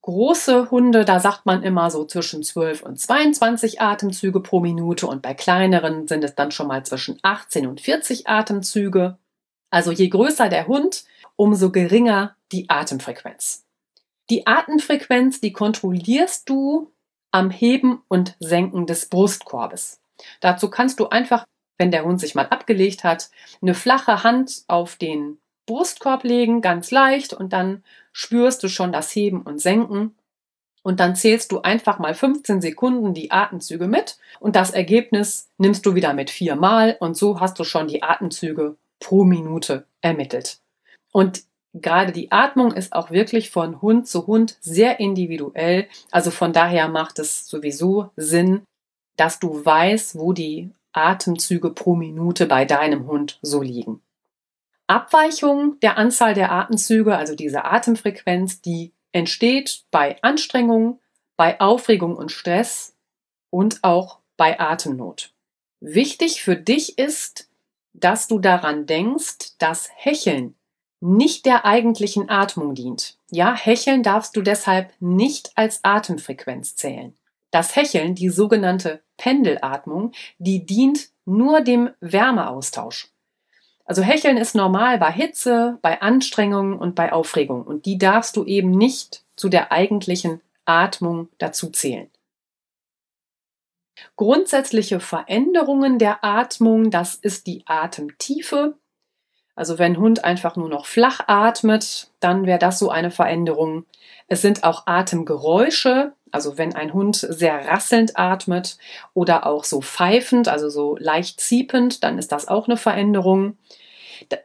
Große 0.00 0.72
Hunde, 0.72 1.04
da 1.04 1.20
sagt 1.20 1.46
man 1.46 1.62
immer 1.62 1.88
so 1.92 2.04
zwischen 2.04 2.42
12 2.42 2.82
und 2.82 2.98
22 2.98 3.80
Atemzüge 3.80 4.40
pro 4.40 4.58
Minute 4.58 5.06
und 5.06 5.22
bei 5.22 5.34
kleineren 5.34 6.08
sind 6.08 6.24
es 6.24 6.34
dann 6.34 6.50
schon 6.50 6.66
mal 6.66 6.84
zwischen 6.84 7.20
18 7.22 7.68
und 7.68 7.80
40 7.80 8.26
Atemzüge. 8.26 9.18
Also 9.72 9.90
je 9.90 10.08
größer 10.08 10.50
der 10.50 10.68
Hund, 10.68 11.04
umso 11.36 11.72
geringer 11.72 12.36
die 12.52 12.68
Atemfrequenz. 12.68 13.64
Die 14.28 14.46
Atemfrequenz, 14.46 15.40
die 15.40 15.52
kontrollierst 15.52 16.48
du 16.48 16.92
am 17.30 17.50
Heben 17.50 18.02
und 18.08 18.36
Senken 18.38 18.86
des 18.86 19.06
Brustkorbes. 19.06 20.00
Dazu 20.40 20.68
kannst 20.68 21.00
du 21.00 21.08
einfach, 21.08 21.46
wenn 21.78 21.90
der 21.90 22.04
Hund 22.04 22.20
sich 22.20 22.34
mal 22.34 22.46
abgelegt 22.46 23.02
hat, 23.02 23.30
eine 23.62 23.74
flache 23.74 24.22
Hand 24.22 24.62
auf 24.68 24.96
den 24.96 25.38
Brustkorb 25.66 26.22
legen, 26.24 26.60
ganz 26.60 26.90
leicht, 26.90 27.32
und 27.32 27.54
dann 27.54 27.82
spürst 28.12 28.62
du 28.62 28.68
schon 28.68 28.92
das 28.92 29.14
Heben 29.14 29.40
und 29.40 29.58
Senken. 29.58 30.14
Und 30.82 31.00
dann 31.00 31.16
zählst 31.16 31.50
du 31.50 31.62
einfach 31.62 31.98
mal 31.98 32.14
15 32.14 32.60
Sekunden 32.60 33.14
die 33.14 33.30
Atemzüge 33.30 33.86
mit 33.86 34.18
und 34.38 34.54
das 34.54 34.70
Ergebnis 34.70 35.48
nimmst 35.56 35.86
du 35.86 35.94
wieder 35.94 36.12
mit 36.12 36.28
viermal 36.28 36.96
und 37.00 37.16
so 37.16 37.40
hast 37.40 37.58
du 37.58 37.64
schon 37.64 37.86
die 37.86 38.02
Atemzüge 38.02 38.76
pro 39.02 39.24
Minute 39.24 39.86
ermittelt. 40.00 40.60
Und 41.12 41.42
gerade 41.74 42.12
die 42.12 42.30
Atmung 42.30 42.72
ist 42.72 42.92
auch 42.92 43.10
wirklich 43.10 43.50
von 43.50 43.82
Hund 43.82 44.06
zu 44.06 44.26
Hund 44.26 44.56
sehr 44.60 45.00
individuell. 45.00 45.88
Also 46.10 46.30
von 46.30 46.52
daher 46.52 46.88
macht 46.88 47.18
es 47.18 47.46
sowieso 47.46 48.10
Sinn, 48.16 48.62
dass 49.16 49.40
du 49.40 49.64
weißt, 49.64 50.18
wo 50.18 50.32
die 50.32 50.70
Atemzüge 50.92 51.70
pro 51.70 51.96
Minute 51.96 52.46
bei 52.46 52.64
deinem 52.64 53.06
Hund 53.06 53.38
so 53.42 53.60
liegen. 53.60 54.00
Abweichung 54.86 55.80
der 55.80 55.98
Anzahl 55.98 56.34
der 56.34 56.52
Atemzüge, 56.52 57.16
also 57.16 57.34
diese 57.34 57.64
Atemfrequenz, 57.64 58.60
die 58.60 58.92
entsteht 59.12 59.84
bei 59.90 60.22
Anstrengung, 60.22 61.00
bei 61.36 61.60
Aufregung 61.60 62.16
und 62.16 62.30
Stress 62.30 62.94
und 63.50 63.82
auch 63.82 64.20
bei 64.36 64.60
Atemnot. 64.60 65.32
Wichtig 65.80 66.42
für 66.42 66.56
dich 66.56 66.98
ist, 66.98 67.48
dass 67.94 68.28
du 68.28 68.38
daran 68.38 68.86
denkst, 68.86 69.58
dass 69.58 69.90
Hecheln 69.94 70.54
nicht 71.00 71.46
der 71.46 71.64
eigentlichen 71.64 72.30
Atmung 72.30 72.74
dient. 72.74 73.16
Ja, 73.30 73.54
Hecheln 73.54 74.02
darfst 74.02 74.36
du 74.36 74.42
deshalb 74.42 74.92
nicht 75.00 75.50
als 75.56 75.80
Atemfrequenz 75.82 76.76
zählen. 76.76 77.14
Das 77.50 77.74
Hecheln, 77.76 78.14
die 78.14 78.28
sogenannte 78.28 79.02
Pendelatmung, 79.16 80.12
die 80.38 80.64
dient 80.64 81.10
nur 81.24 81.60
dem 81.60 81.90
Wärmeaustausch. 82.00 83.08
Also 83.84 84.02
Hecheln 84.02 84.36
ist 84.36 84.54
normal 84.54 84.98
bei 84.98 85.10
Hitze, 85.10 85.78
bei 85.82 86.00
Anstrengung 86.00 86.78
und 86.78 86.94
bei 86.94 87.12
Aufregung 87.12 87.64
und 87.64 87.84
die 87.84 87.98
darfst 87.98 88.36
du 88.36 88.44
eben 88.44 88.70
nicht 88.70 89.24
zu 89.34 89.48
der 89.48 89.72
eigentlichen 89.72 90.40
Atmung 90.64 91.28
dazu 91.38 91.70
zählen. 91.70 92.08
Grundsätzliche 94.16 95.00
Veränderungen 95.00 95.98
der 95.98 96.24
Atmung, 96.24 96.90
das 96.90 97.14
ist 97.14 97.46
die 97.46 97.64
Atemtiefe. 97.66 98.76
Also 99.54 99.78
wenn 99.78 99.98
Hund 99.98 100.24
einfach 100.24 100.56
nur 100.56 100.68
noch 100.68 100.86
flach 100.86 101.20
atmet, 101.26 102.10
dann 102.20 102.46
wäre 102.46 102.58
das 102.58 102.78
so 102.78 102.90
eine 102.90 103.10
Veränderung. 103.10 103.84
Es 104.26 104.40
sind 104.40 104.64
auch 104.64 104.86
Atemgeräusche, 104.86 106.14
also 106.30 106.56
wenn 106.56 106.74
ein 106.74 106.94
Hund 106.94 107.16
sehr 107.16 107.66
rasselnd 107.66 108.18
atmet 108.18 108.78
oder 109.12 109.46
auch 109.46 109.64
so 109.64 109.82
pfeifend, 109.82 110.48
also 110.48 110.70
so 110.70 110.96
leicht 110.96 111.40
ziepend, 111.40 112.02
dann 112.02 112.18
ist 112.18 112.32
das 112.32 112.48
auch 112.48 112.66
eine 112.66 112.78
Veränderung. 112.78 113.58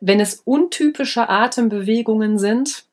Wenn 0.02 0.20
es 0.20 0.42
untypische 0.44 1.30
Atembewegungen 1.30 2.38
sind, 2.38 2.86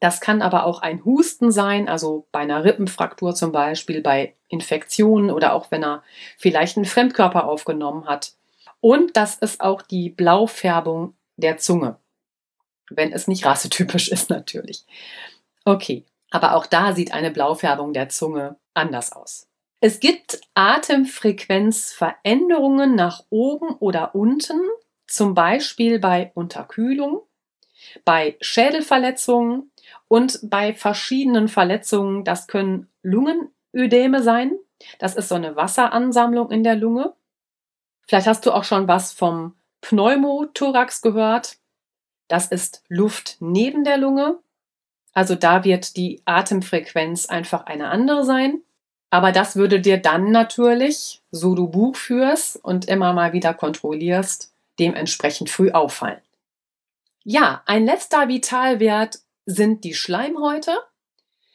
das 0.00 0.22
kann 0.22 0.40
aber 0.40 0.64
auch 0.64 0.80
ein 0.80 1.04
Husten 1.04 1.52
sein, 1.52 1.88
also 1.88 2.26
bei 2.32 2.40
einer 2.40 2.64
Rippenfraktur 2.64 3.34
zum 3.34 3.52
Beispiel, 3.52 4.00
bei 4.00 4.34
Infektionen 4.50 5.30
oder 5.30 5.54
auch 5.54 5.70
wenn 5.70 5.82
er 5.82 6.02
vielleicht 6.36 6.76
einen 6.76 6.84
Fremdkörper 6.84 7.46
aufgenommen 7.46 8.06
hat. 8.06 8.34
Und 8.80 9.16
das 9.16 9.36
ist 9.36 9.60
auch 9.60 9.82
die 9.82 10.10
Blaufärbung 10.10 11.14
der 11.36 11.56
Zunge, 11.56 11.98
wenn 12.90 13.12
es 13.12 13.28
nicht 13.28 13.46
rassetypisch 13.46 14.08
ist 14.08 14.30
natürlich. 14.30 14.84
Okay, 15.64 16.04
aber 16.30 16.54
auch 16.54 16.66
da 16.66 16.94
sieht 16.94 17.12
eine 17.12 17.30
Blaufärbung 17.30 17.92
der 17.92 18.08
Zunge 18.08 18.56
anders 18.74 19.12
aus. 19.12 19.46
Es 19.80 20.00
gibt 20.00 20.40
Atemfrequenzveränderungen 20.54 22.94
nach 22.94 23.24
oben 23.30 23.74
oder 23.76 24.14
unten, 24.14 24.60
zum 25.06 25.34
Beispiel 25.34 25.98
bei 25.98 26.32
Unterkühlung, 26.34 27.22
bei 28.04 28.36
Schädelverletzungen 28.40 29.72
und 30.06 30.38
bei 30.42 30.74
verschiedenen 30.74 31.48
Verletzungen. 31.48 32.24
Das 32.24 32.46
können 32.46 32.88
Lungenödeme 33.72 34.22
sein. 34.22 34.58
Das 34.98 35.14
ist 35.14 35.28
so 35.28 35.34
eine 35.34 35.56
Wasseransammlung 35.56 36.50
in 36.50 36.64
der 36.64 36.76
Lunge. 36.76 37.14
Vielleicht 38.06 38.26
hast 38.26 38.46
du 38.46 38.52
auch 38.52 38.64
schon 38.64 38.88
was 38.88 39.12
vom 39.12 39.54
Pneumothorax 39.82 41.02
gehört. 41.02 41.58
Das 42.28 42.48
ist 42.48 42.82
Luft 42.88 43.36
neben 43.40 43.84
der 43.84 43.98
Lunge. 43.98 44.38
Also 45.12 45.34
da 45.34 45.64
wird 45.64 45.96
die 45.96 46.22
Atemfrequenz 46.24 47.26
einfach 47.26 47.66
eine 47.66 47.88
andere 47.88 48.24
sein. 48.24 48.62
Aber 49.10 49.32
das 49.32 49.56
würde 49.56 49.80
dir 49.80 49.98
dann 49.98 50.30
natürlich, 50.30 51.20
so 51.32 51.54
du 51.54 51.68
Buch 51.68 51.96
führst 51.96 52.56
und 52.64 52.86
immer 52.86 53.12
mal 53.12 53.32
wieder 53.32 53.52
kontrollierst, 53.54 54.54
dementsprechend 54.78 55.50
früh 55.50 55.72
auffallen. 55.72 56.20
Ja, 57.24 57.62
ein 57.66 57.84
letzter 57.84 58.28
Vitalwert 58.28 59.18
sind 59.46 59.82
die 59.82 59.94
Schleimhäute. 59.94 60.78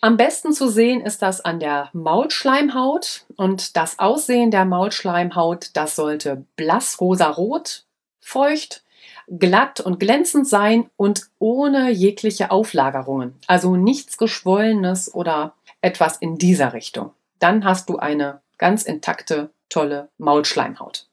Am 0.05 0.17
besten 0.17 0.53
zu 0.53 0.67
sehen 0.67 1.01
ist 1.01 1.24
das 1.24 1.41
an 1.41 1.59
der 1.59 1.89
Maulschleimhaut 1.93 3.25
und 3.38 3.75
das 3.75 3.97
Aussehen 3.97 4.51
der 4.51 4.63
Maulschleimhaut, 4.63 5.71
das 5.74 5.95
sollte 5.95 6.45
blass 6.55 7.01
rosarot, 7.01 7.85
feucht 8.19 8.83
glatt 9.27 9.79
und 9.79 10.00
glänzend 10.00 10.47
sein 10.47 10.91
und 10.95 11.24
ohne 11.39 11.89
jegliche 11.89 12.51
Auflagerungen. 12.51 13.33
Also 13.47 13.77
nichts 13.77 14.19
Geschwollenes 14.19 15.12
oder 15.12 15.55
etwas 15.81 16.17
in 16.17 16.38
dieser 16.38 16.74
Richtung. 16.74 17.12
Dann 17.39 17.65
hast 17.65 17.89
du 17.89 17.97
eine 17.97 18.41
ganz 18.59 18.83
intakte, 18.83 19.50
tolle 19.69 20.09
Maulschleimhaut. 20.19 21.07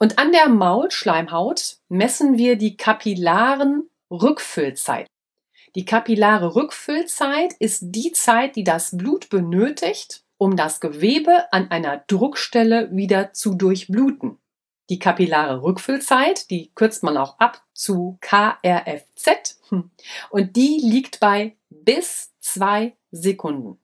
Und 0.00 0.18
an 0.18 0.32
der 0.32 0.48
Maulschleimhaut 0.48 1.76
messen 1.88 2.38
wir 2.38 2.56
die 2.56 2.76
kapillaren 2.76 3.88
Rückfüllzeit. 4.10 5.06
Die 5.76 5.84
kapillare 5.84 6.54
Rückfüllzeit 6.54 7.52
ist 7.58 7.82
die 7.88 8.10
Zeit, 8.12 8.56
die 8.56 8.64
das 8.64 8.96
Blut 8.96 9.28
benötigt, 9.28 10.24
um 10.38 10.56
das 10.56 10.80
Gewebe 10.80 11.52
an 11.52 11.70
einer 11.70 12.02
Druckstelle 12.06 12.88
wieder 12.96 13.34
zu 13.34 13.54
durchbluten. 13.54 14.38
Die 14.88 14.98
kapillare 14.98 15.62
Rückfüllzeit, 15.62 16.48
die 16.48 16.72
kürzt 16.74 17.02
man 17.02 17.18
auch 17.18 17.38
ab 17.38 17.62
zu 17.74 18.16
KRFZ 18.22 19.60
hm. 19.68 19.90
und 20.30 20.56
die 20.56 20.80
liegt 20.82 21.20
bei 21.20 21.58
bis 21.68 22.32
zwei 22.38 22.96
Sekunden. 23.10 23.78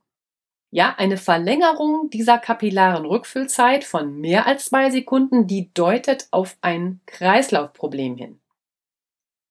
Ja, 0.71 0.95
eine 0.97 1.19
Verlängerung 1.19 2.09
dieser 2.09 2.39
kapillaren 2.39 3.05
Rückfüllzeit 3.05 3.85
von 3.85 4.19
mehr 4.19 4.47
als 4.47 4.65
zwei 4.71 4.89
Sekunden, 4.89 5.47
die 5.47 5.75
deutet 5.75 6.29
auf 6.31 6.57
ein 6.63 7.03
Kreislaufproblem 7.05 8.17
hin. 8.17 8.41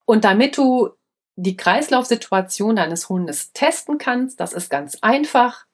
Und 0.05 0.23
damit 0.23 0.57
du 0.57 0.89
die 1.35 1.57
Kreislaufsituation 1.57 2.75
deines 2.75 3.09
Hundes 3.09 3.53
testen 3.53 3.97
kannst, 3.97 4.39
das 4.39 4.53
ist 4.53 4.69
ganz 4.69 4.97
einfach. 5.01 5.65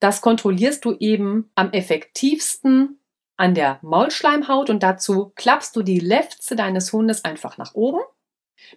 Das 0.00 0.20
kontrollierst 0.20 0.84
du 0.84 0.96
eben 0.98 1.50
am 1.54 1.70
effektivsten 1.72 2.98
an 3.36 3.54
der 3.54 3.78
Maulschleimhaut 3.82 4.70
und 4.70 4.82
dazu 4.82 5.32
klappst 5.34 5.74
du 5.76 5.82
die 5.82 5.98
Lefze 5.98 6.56
deines 6.56 6.92
Hundes 6.92 7.24
einfach 7.24 7.58
nach 7.58 7.74
oben. 7.74 8.00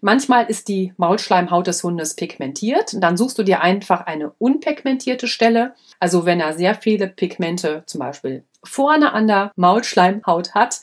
Manchmal 0.02 0.46
ist 0.46 0.68
die 0.68 0.94
Maulschleimhaut 0.98 1.68
des 1.68 1.84
Hundes 1.84 2.16
pigmentiert. 2.16 2.96
Dann 3.02 3.18
suchst 3.18 3.38
du 3.38 3.44
dir 3.44 3.62
einfach 3.62 4.02
eine 4.02 4.32
unpigmentierte 4.38 5.28
Stelle. 5.28 5.76
Also 6.00 6.26
wenn 6.26 6.40
er 6.40 6.54
sehr 6.54 6.76
viele 6.76 7.08
Pigmente 7.08 7.84
zum 7.86 8.00
Beispiel 8.00 8.44
vorne 8.64 9.14
an 9.14 9.28
der 9.28 9.52
Maulschleimhaut 9.56 10.56
hat, 10.56 10.82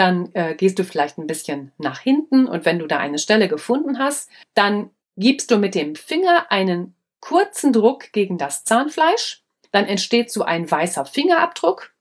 dann 0.00 0.30
äh, 0.32 0.54
gehst 0.54 0.78
du 0.78 0.84
vielleicht 0.84 1.18
ein 1.18 1.26
bisschen 1.26 1.72
nach 1.78 2.00
hinten 2.00 2.46
und 2.46 2.64
wenn 2.64 2.78
du 2.78 2.86
da 2.86 2.98
eine 2.98 3.18
Stelle 3.18 3.48
gefunden 3.48 3.98
hast, 3.98 4.30
dann 4.54 4.90
gibst 5.16 5.50
du 5.50 5.58
mit 5.58 5.74
dem 5.74 5.94
Finger 5.94 6.50
einen 6.50 6.94
kurzen 7.20 7.72
Druck 7.72 8.10
gegen 8.12 8.38
das 8.38 8.64
Zahnfleisch. 8.64 9.42
Dann 9.72 9.84
entsteht 9.84 10.32
so 10.32 10.42
ein 10.42 10.68
weißer 10.68 11.04
Fingerabdruck 11.04 11.92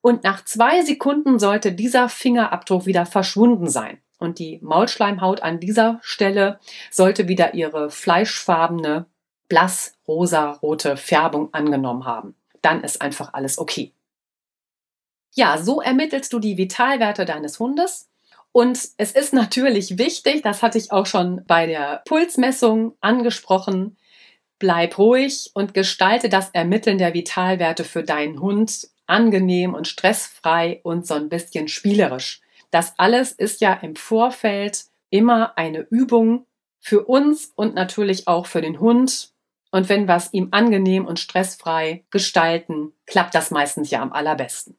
und 0.00 0.24
nach 0.24 0.44
zwei 0.44 0.82
Sekunden 0.82 1.38
sollte 1.38 1.72
dieser 1.72 2.08
Fingerabdruck 2.08 2.86
wieder 2.86 3.06
verschwunden 3.06 3.68
sein. 3.68 3.98
Und 4.18 4.38
die 4.38 4.58
Maulschleimhaut 4.62 5.42
an 5.42 5.60
dieser 5.60 5.98
Stelle 6.02 6.58
sollte 6.90 7.28
wieder 7.28 7.54
ihre 7.54 7.90
fleischfarbene 7.90 9.06
blass 9.48 9.94
rosa-rote 10.06 10.96
Färbung 10.96 11.54
angenommen 11.54 12.04
haben. 12.04 12.34
Dann 12.60 12.82
ist 12.82 13.00
einfach 13.00 13.32
alles 13.32 13.58
okay. 13.58 13.92
Ja, 15.32 15.58
so 15.58 15.80
ermittelst 15.80 16.32
du 16.32 16.38
die 16.38 16.56
Vitalwerte 16.56 17.24
deines 17.24 17.58
Hundes. 17.58 18.08
Und 18.52 18.78
es 18.96 19.12
ist 19.12 19.32
natürlich 19.32 19.96
wichtig, 19.96 20.42
das 20.42 20.62
hatte 20.62 20.78
ich 20.78 20.90
auch 20.90 21.06
schon 21.06 21.44
bei 21.46 21.66
der 21.66 22.02
Pulsmessung 22.04 22.96
angesprochen, 23.00 23.96
bleib 24.58 24.98
ruhig 24.98 25.50
und 25.54 25.72
gestalte 25.72 26.28
das 26.28 26.50
Ermitteln 26.50 26.98
der 26.98 27.14
Vitalwerte 27.14 27.84
für 27.84 28.02
deinen 28.02 28.40
Hund 28.40 28.88
angenehm 29.06 29.74
und 29.74 29.86
stressfrei 29.86 30.80
und 30.82 31.06
so 31.06 31.14
ein 31.14 31.28
bisschen 31.28 31.68
spielerisch. 31.68 32.40
Das 32.70 32.94
alles 32.98 33.32
ist 33.32 33.60
ja 33.60 33.72
im 33.74 33.96
Vorfeld 33.96 34.84
immer 35.10 35.56
eine 35.56 35.80
Übung 35.90 36.46
für 36.80 37.04
uns 37.04 37.52
und 37.56 37.74
natürlich 37.74 38.26
auch 38.28 38.46
für 38.46 38.60
den 38.60 38.80
Hund. 38.80 39.32
Und 39.70 39.88
wenn 39.88 40.06
wir 40.06 40.16
es 40.16 40.32
ihm 40.32 40.48
angenehm 40.50 41.06
und 41.06 41.20
stressfrei 41.20 42.04
gestalten, 42.10 42.92
klappt 43.06 43.34
das 43.34 43.50
meistens 43.50 43.90
ja 43.90 44.02
am 44.02 44.12
allerbesten. 44.12 44.76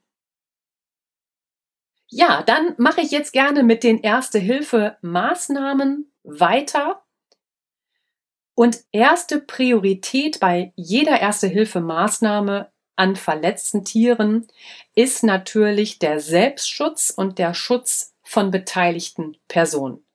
Ja, 2.13 2.44
dann 2.44 2.75
mache 2.77 3.00
ich 3.00 3.12
jetzt 3.12 3.32
gerne 3.32 3.63
mit 3.63 3.84
den 3.84 4.01
Erste-Hilfe-Maßnahmen 4.01 6.12
weiter. 6.24 7.06
Und 8.53 8.84
erste 8.91 9.39
Priorität 9.39 10.41
bei 10.41 10.74
jeder 10.75 11.22
Erste-Hilfe-Maßnahme 11.22 12.70
an 12.98 13.15
verletzten 13.15 13.86
Tieren 13.86 14.50
ist 14.94 15.24
natürlich 15.24 16.00
der 16.00 16.20
Selbstschutz 16.20 17.12
und 17.12 17.39
der 17.39 17.53
Schutz 17.53 18.13
von 18.24 18.51
beteiligten 18.51 19.38
Personen. 19.48 20.06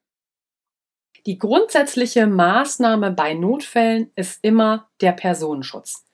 Die 1.24 1.38
grundsätzliche 1.38 2.26
Maßnahme 2.26 3.10
bei 3.10 3.32
Notfällen 3.32 4.12
ist 4.16 4.44
immer 4.44 4.90
der 5.00 5.12
Personenschutz, 5.12 6.04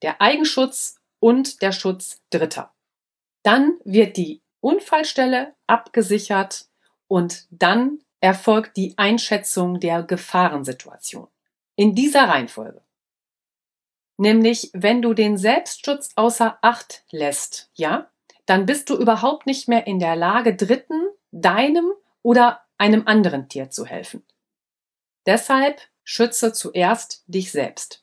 der 0.00 0.22
Eigenschutz 0.22 0.96
und 1.20 1.60
der 1.60 1.72
Schutz 1.72 2.22
Dritter. 2.30 2.74
Dann 3.42 3.78
wird 3.84 4.16
die 4.16 4.40
Unfallstelle 4.60 5.54
abgesichert 5.66 6.66
und 7.06 7.46
dann 7.50 8.00
erfolgt 8.20 8.76
die 8.76 8.94
Einschätzung 8.96 9.80
der 9.80 10.02
Gefahrensituation. 10.02 11.28
In 11.76 11.94
dieser 11.94 12.24
Reihenfolge. 12.24 12.82
Nämlich, 14.16 14.70
wenn 14.72 15.00
du 15.00 15.14
den 15.14 15.38
Selbstschutz 15.38 16.10
außer 16.16 16.58
Acht 16.60 17.04
lässt, 17.12 17.70
ja, 17.74 18.10
dann 18.46 18.66
bist 18.66 18.90
du 18.90 18.96
überhaupt 18.96 19.46
nicht 19.46 19.68
mehr 19.68 19.86
in 19.86 20.00
der 20.00 20.16
Lage, 20.16 20.56
Dritten, 20.56 21.08
deinem 21.30 21.92
oder 22.22 22.62
einem 22.78 23.06
anderen 23.06 23.48
Tier 23.48 23.70
zu 23.70 23.86
helfen. 23.86 24.24
Deshalb 25.26 25.80
schütze 26.02 26.52
zuerst 26.52 27.22
dich 27.26 27.52
selbst. 27.52 28.02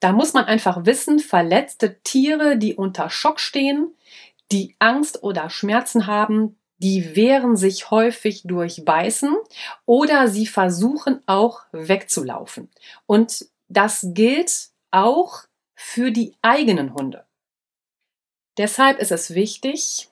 Da 0.00 0.12
muss 0.12 0.32
man 0.32 0.44
einfach 0.44 0.84
wissen, 0.84 1.18
verletzte 1.18 2.00
Tiere, 2.02 2.56
die 2.56 2.74
unter 2.74 3.10
Schock 3.10 3.40
stehen, 3.40 3.96
die 4.52 4.76
Angst 4.78 5.22
oder 5.22 5.50
Schmerzen 5.50 6.06
haben, 6.06 6.58
die 6.78 7.16
wehren 7.16 7.56
sich 7.56 7.90
häufig 7.90 8.42
durch 8.44 8.84
Beißen 8.84 9.36
oder 9.84 10.28
sie 10.28 10.46
versuchen 10.46 11.20
auch 11.26 11.62
wegzulaufen. 11.72 12.70
Und 13.06 13.46
das 13.68 14.06
gilt 14.10 14.68
auch 14.90 15.44
für 15.74 16.10
die 16.10 16.34
eigenen 16.40 16.94
Hunde. 16.94 17.26
Deshalb 18.56 18.98
ist 18.98 19.12
es 19.12 19.34
wichtig, 19.34 20.08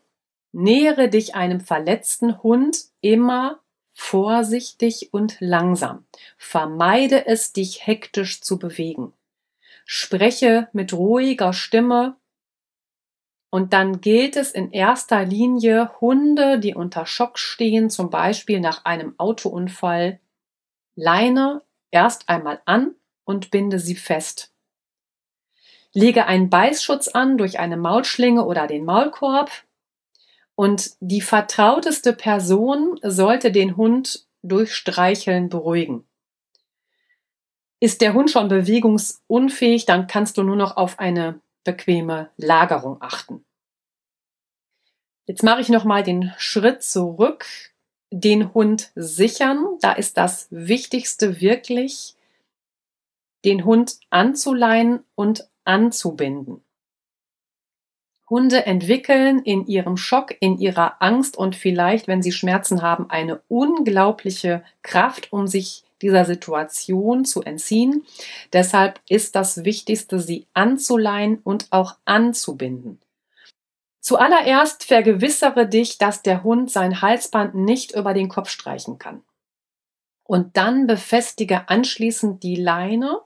nähere 0.52 1.08
dich 1.08 1.34
einem 1.34 1.61
verletzten 1.61 2.42
Hund 2.42 2.78
immer 3.00 3.61
vorsichtig 3.92 5.12
und 5.12 5.37
langsam. 5.40 6.04
Vermeide 6.37 7.26
es, 7.26 7.52
dich 7.52 7.87
hektisch 7.87 8.42
zu 8.42 8.58
bewegen. 8.58 9.12
Spreche 9.84 10.68
mit 10.72 10.92
ruhiger 10.92 11.52
Stimme 11.52 12.16
und 13.50 13.72
dann 13.72 14.00
gilt 14.00 14.37
es 14.37 14.50
in 14.50 14.72
erster 14.72 15.24
Linie, 15.24 15.90
Hunde, 16.00 16.59
die 16.59 16.74
unter 16.74 17.06
Schock 17.06 17.38
stehen, 17.38 17.90
zum 17.90 18.11
Beispiel 18.11 18.61
nach 18.61 18.85
einem 18.85 19.14
Autounfall, 19.18 20.20
Leine 20.96 21.62
erst 21.90 22.28
einmal 22.28 22.61
an 22.64 22.94
und 23.24 23.50
binde 23.50 23.78
sie 23.78 23.94
fest. 23.94 24.52
Lege 25.92 26.26
einen 26.26 26.50
Beißschutz 26.50 27.09
an 27.09 27.38
durch 27.38 27.59
eine 27.59 27.76
Maulschlinge 27.76 28.44
oder 28.44 28.66
den 28.66 28.85
Maulkorb. 28.85 29.50
Und 30.54 30.92
die 31.00 31.20
vertrauteste 31.20 32.12
Person 32.12 32.98
sollte 33.02 33.52
den 33.52 33.76
Hund 33.76 34.26
durch 34.42 34.74
Streicheln 34.74 35.48
beruhigen. 35.48 36.06
Ist 37.78 38.00
der 38.00 38.14
Hund 38.14 38.30
schon 38.30 38.48
bewegungsunfähig, 38.48 39.85
dann 39.85 40.06
kannst 40.06 40.38
du 40.38 40.42
nur 40.42 40.56
noch 40.56 40.76
auf 40.76 40.98
eine 40.98 41.40
bequeme 41.66 42.31
Lagerung 42.38 42.96
achten. 43.02 43.44
Jetzt 45.26 45.42
mache 45.42 45.61
ich 45.61 45.68
noch 45.68 45.85
mal 45.85 46.02
den 46.02 46.33
Schritt 46.38 46.83
zurück, 46.83 47.44
den 48.11 48.55
Hund 48.55 48.92
sichern. 48.94 49.66
Da 49.81 49.92
ist 49.92 50.16
das 50.16 50.46
Wichtigste 50.50 51.40
wirklich, 51.42 52.14
den 53.44 53.64
Hund 53.64 53.98
anzuleihen 54.09 55.05
und 55.14 55.48
anzubinden. 55.64 56.62
Hunde 58.29 58.66
entwickeln 58.66 59.40
in 59.40 59.66
ihrem 59.66 59.96
Schock, 59.96 60.35
in 60.40 60.59
ihrer 60.59 61.00
Angst 61.00 61.37
und 61.37 61.55
vielleicht, 61.55 62.09
wenn 62.09 62.22
sie 62.22 62.33
Schmerzen 62.33 62.83
haben, 62.83 63.09
eine 63.09 63.40
unglaubliche 63.48 64.64
Kraft, 64.83 65.33
um 65.33 65.46
sich 65.46 65.85
dieser 66.02 66.24
Situation 66.24 67.24
zu 67.24 67.42
entziehen. 67.42 68.04
Deshalb 68.52 69.00
ist 69.09 69.35
das 69.35 69.64
Wichtigste, 69.64 70.20
sie 70.20 70.46
anzuleihen 70.54 71.38
und 71.42 71.68
auch 71.70 71.96
anzubinden. 72.04 73.00
Zuallererst 74.00 74.85
vergewissere 74.85 75.66
dich, 75.66 75.98
dass 75.98 76.22
der 76.22 76.44
Hund 76.44 76.70
sein 76.70 77.02
Halsband 77.02 77.54
nicht 77.54 77.92
über 77.92 78.14
den 78.14 78.28
Kopf 78.28 78.50
streichen 78.50 78.98
kann. 78.98 79.22
Und 80.22 80.56
dann 80.56 80.87
befestige 80.87 81.68
anschließend 81.68 82.42
die 82.42 82.56
Leine 82.56 83.20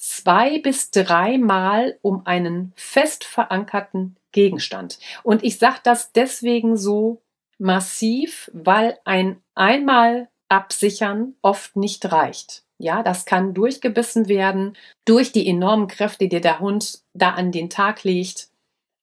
zwei 0.00 0.58
bis 0.58 0.90
dreimal 0.90 1.98
um 2.02 2.26
einen 2.26 2.72
fest 2.74 3.24
verankerten 3.24 4.16
Gegenstand. 4.32 4.98
Und 5.22 5.44
ich 5.44 5.58
sage 5.58 5.80
das 5.84 6.12
deswegen 6.12 6.76
so 6.76 7.20
massiv, 7.58 8.50
weil 8.54 8.98
ein 9.04 9.42
einmal 9.54 10.29
absichern 10.50 11.34
oft 11.42 11.76
nicht 11.76 12.10
reicht. 12.12 12.64
Ja, 12.78 13.02
das 13.02 13.26
kann 13.26 13.54
durchgebissen 13.54 14.28
werden 14.28 14.76
durch 15.04 15.32
die 15.32 15.46
enormen 15.46 15.86
Kräfte, 15.86 16.28
die 16.28 16.40
der 16.40 16.60
Hund 16.60 17.00
da 17.12 17.30
an 17.30 17.52
den 17.52 17.70
Tag 17.70 18.04
legt. 18.04 18.48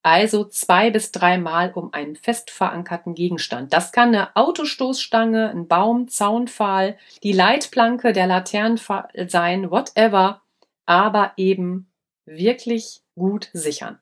Also 0.03 0.45
zwei 0.45 0.89
bis 0.89 1.11
dreimal 1.11 1.73
um 1.73 1.93
einen 1.93 2.15
fest 2.15 2.49
verankerten 2.49 3.13
Gegenstand. 3.13 3.73
Das 3.73 3.91
kann 3.91 4.09
eine 4.09 4.35
Autostoßstange, 4.35 5.49
ein 5.49 5.67
Baum, 5.67 6.07
Zaunpfahl, 6.07 6.97
die 7.23 7.33
Leitplanke, 7.33 8.13
der 8.13 8.27
Laternenpfahl 8.27 9.09
sein, 9.27 9.69
whatever, 9.69 10.41
aber 10.85 11.33
eben 11.37 11.91
wirklich 12.25 13.01
gut 13.15 13.49
sichern. 13.53 13.99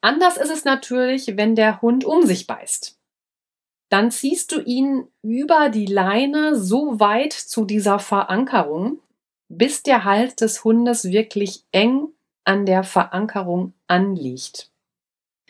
Anders 0.00 0.36
ist 0.36 0.50
es 0.50 0.64
natürlich, 0.64 1.36
wenn 1.36 1.54
der 1.54 1.82
Hund 1.82 2.04
um 2.04 2.24
sich 2.24 2.46
beißt 2.46 2.99
dann 3.90 4.10
ziehst 4.10 4.52
du 4.52 4.60
ihn 4.60 5.08
über 5.20 5.68
die 5.68 5.86
Leine 5.86 6.56
so 6.56 7.00
weit 7.00 7.32
zu 7.32 7.64
dieser 7.64 7.98
Verankerung, 7.98 9.00
bis 9.48 9.82
der 9.82 10.04
Hals 10.04 10.36
des 10.36 10.64
Hundes 10.64 11.10
wirklich 11.10 11.64
eng 11.72 12.08
an 12.44 12.66
der 12.66 12.84
Verankerung 12.84 13.74
anliegt. 13.88 14.70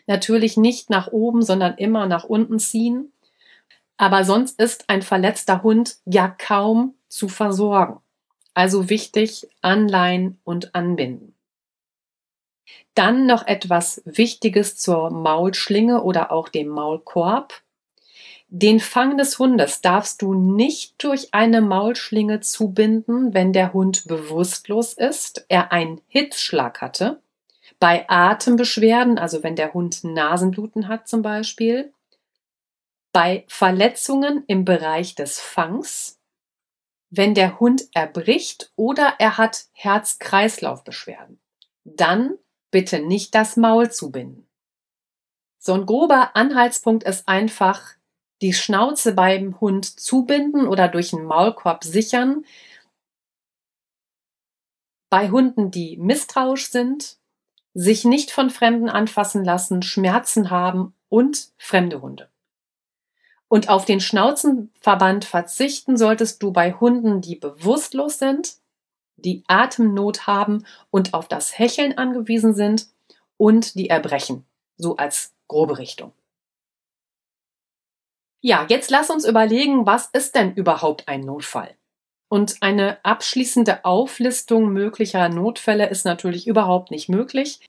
Natürlich 0.07 0.57
nicht 0.57 0.89
nach 0.89 1.07
oben, 1.07 1.43
sondern 1.43 1.77
immer 1.77 2.07
nach 2.07 2.23
unten 2.23 2.59
ziehen. 2.59 3.13
Aber 3.97 4.23
sonst 4.23 4.59
ist 4.59 4.89
ein 4.89 5.03
verletzter 5.03 5.61
Hund 5.61 5.97
ja 6.05 6.27
kaum 6.27 6.95
zu 7.07 7.29
versorgen. 7.29 8.01
Also 8.55 8.89
wichtig, 8.89 9.47
anleihen 9.61 10.39
und 10.43 10.73
anbinden. 10.73 11.35
Dann 12.95 13.27
noch 13.27 13.45
etwas 13.45 14.01
Wichtiges 14.05 14.75
zur 14.75 15.11
Maulschlinge 15.11 16.01
oder 16.01 16.31
auch 16.31 16.49
dem 16.49 16.69
Maulkorb. 16.69 17.61
Den 18.53 18.81
Fang 18.81 19.17
des 19.17 19.39
Hundes 19.39 19.79
darfst 19.79 20.21
du 20.21 20.33
nicht 20.33 21.01
durch 21.01 21.33
eine 21.33 21.61
Maulschlinge 21.61 22.41
zubinden, 22.41 23.33
wenn 23.33 23.53
der 23.53 23.71
Hund 23.71 24.05
bewusstlos 24.09 24.91
ist, 24.91 25.45
er 25.47 25.71
einen 25.71 26.01
Hitzschlag 26.07 26.81
hatte. 26.81 27.21
Bei 27.79 28.09
Atembeschwerden, 28.09 29.17
also 29.17 29.41
wenn 29.41 29.55
der 29.55 29.73
Hund 29.73 30.03
Nasenbluten 30.03 30.89
hat 30.89 31.07
zum 31.07 31.21
Beispiel. 31.21 31.93
Bei 33.13 33.45
Verletzungen 33.47 34.43
im 34.47 34.65
Bereich 34.65 35.15
des 35.15 35.39
Fangs. 35.39 36.19
Wenn 37.09 37.33
der 37.33 37.57
Hund 37.61 37.87
erbricht 37.93 38.73
oder 38.75 39.13
er 39.17 39.37
hat 39.37 39.67
Herz-Kreislauf-Beschwerden. 39.71 41.39
Dann 41.85 42.37
bitte 42.69 42.99
nicht 42.99 43.33
das 43.33 43.55
Maul 43.55 43.91
zubinden. 43.91 44.45
So 45.57 45.73
ein 45.73 45.85
grober 45.85 46.35
Anhaltspunkt 46.35 47.05
ist 47.05 47.29
einfach, 47.29 47.95
die 48.41 48.53
Schnauze 48.53 49.13
beim 49.13 49.59
Hund 49.61 49.85
zubinden 49.85 50.67
oder 50.67 50.87
durch 50.87 51.13
einen 51.13 51.25
Maulkorb 51.25 51.83
sichern. 51.83 52.43
bei 55.11 55.29
Hunden, 55.29 55.71
die 55.71 55.97
misstrauisch 55.97 56.69
sind, 56.69 57.17
sich 57.73 58.05
nicht 58.05 58.31
von 58.31 58.49
Fremden 58.49 58.89
anfassen 58.89 59.43
lassen, 59.43 59.81
Schmerzen 59.81 60.49
haben 60.49 60.93
und 61.09 61.49
fremde 61.57 62.01
Hunde. 62.01 62.29
Und 63.49 63.67
auf 63.67 63.83
den 63.83 63.99
Schnauzenverband 63.99 65.25
verzichten 65.25 65.97
solltest 65.97 66.41
du 66.41 66.53
bei 66.53 66.71
Hunden, 66.71 67.19
die 67.19 67.35
bewusstlos 67.35 68.19
sind, 68.19 68.53
die 69.17 69.43
Atemnot 69.47 70.27
haben 70.27 70.65
und 70.89 71.13
auf 71.13 71.27
das 71.27 71.59
Hecheln 71.59 71.97
angewiesen 71.97 72.55
sind 72.55 72.87
und 73.35 73.75
die 73.75 73.89
erbrechen. 73.89 74.45
So 74.77 74.95
als 74.95 75.33
grobe 75.49 75.77
Richtung. 75.77 76.13
Ja, 78.41 78.65
jetzt 78.69 78.89
lass 78.89 79.11
uns 79.11 79.25
überlegen, 79.25 79.85
was 79.85 80.07
ist 80.13 80.35
denn 80.35 80.53
überhaupt 80.55 81.07
ein 81.07 81.21
Notfall? 81.21 81.75
Und 82.27 82.57
eine 82.61 83.03
abschließende 83.05 83.85
Auflistung 83.85 84.73
möglicher 84.73 85.29
Notfälle 85.29 85.89
ist 85.89 86.05
natürlich 86.05 86.47
überhaupt 86.47 86.89
nicht 86.89 87.07
möglich. 87.07 87.59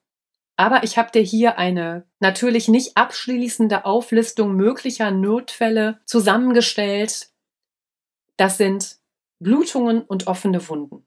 Aber 0.57 0.83
ich 0.85 0.97
habe 0.97 1.11
dir 1.11 1.23
hier 1.23 1.59
eine 1.59 2.07
natürlich 2.21 2.69
nicht 2.69 2.97
abschließende 2.97 3.85
Auflistung 3.85 4.55
möglicher 4.55 5.11
Notfälle 5.11 6.01
zusammengestellt. 6.07 7.31
Das 8.37 8.57
sind 8.57 8.99
Blutungen 9.41 10.03
und 10.03 10.27
offene 10.27 10.69
Wunden. 10.69 11.05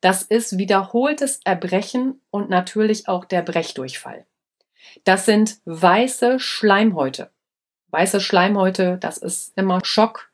Das 0.00 0.22
ist 0.22 0.56
wiederholtes 0.56 1.40
Erbrechen 1.44 2.22
und 2.30 2.48
natürlich 2.48 3.08
auch 3.08 3.24
der 3.26 3.42
Brechdurchfall. 3.42 4.26
Das 5.04 5.26
sind 5.26 5.60
weiße 5.66 6.38
Schleimhäute. 6.38 7.30
Weiße 7.90 8.20
Schleimhäute, 8.20 8.98
das 9.00 9.18
ist 9.18 9.52
immer 9.56 9.84
Schock, 9.84 10.30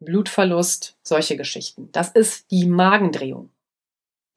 Blutverlust, 0.00 0.96
solche 1.02 1.36
Geschichten. 1.36 1.90
Das 1.92 2.10
ist 2.10 2.50
die 2.50 2.66
Magendrehung. 2.66 3.50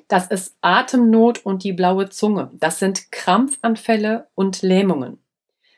Das 0.07 0.27
ist 0.27 0.57
Atemnot 0.61 1.45
und 1.45 1.63
die 1.63 1.73
blaue 1.73 2.09
Zunge. 2.09 2.49
Das 2.53 2.79
sind 2.79 3.11
Krampfanfälle 3.11 4.27
und 4.33 4.63
Lähmungen. 4.63 5.19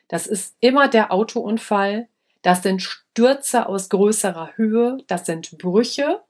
Das 0.08 0.26
ist 0.26 0.56
immer 0.60 0.88
der 0.88 1.12
Autounfall. 1.12 2.08
Das 2.40 2.62
sind 2.62 2.82
Stürze 2.82 3.66
aus 3.66 3.90
größerer 3.90 4.56
Höhe. 4.56 4.98
Das 5.06 5.26
sind 5.26 5.58
Brüche 5.58 6.22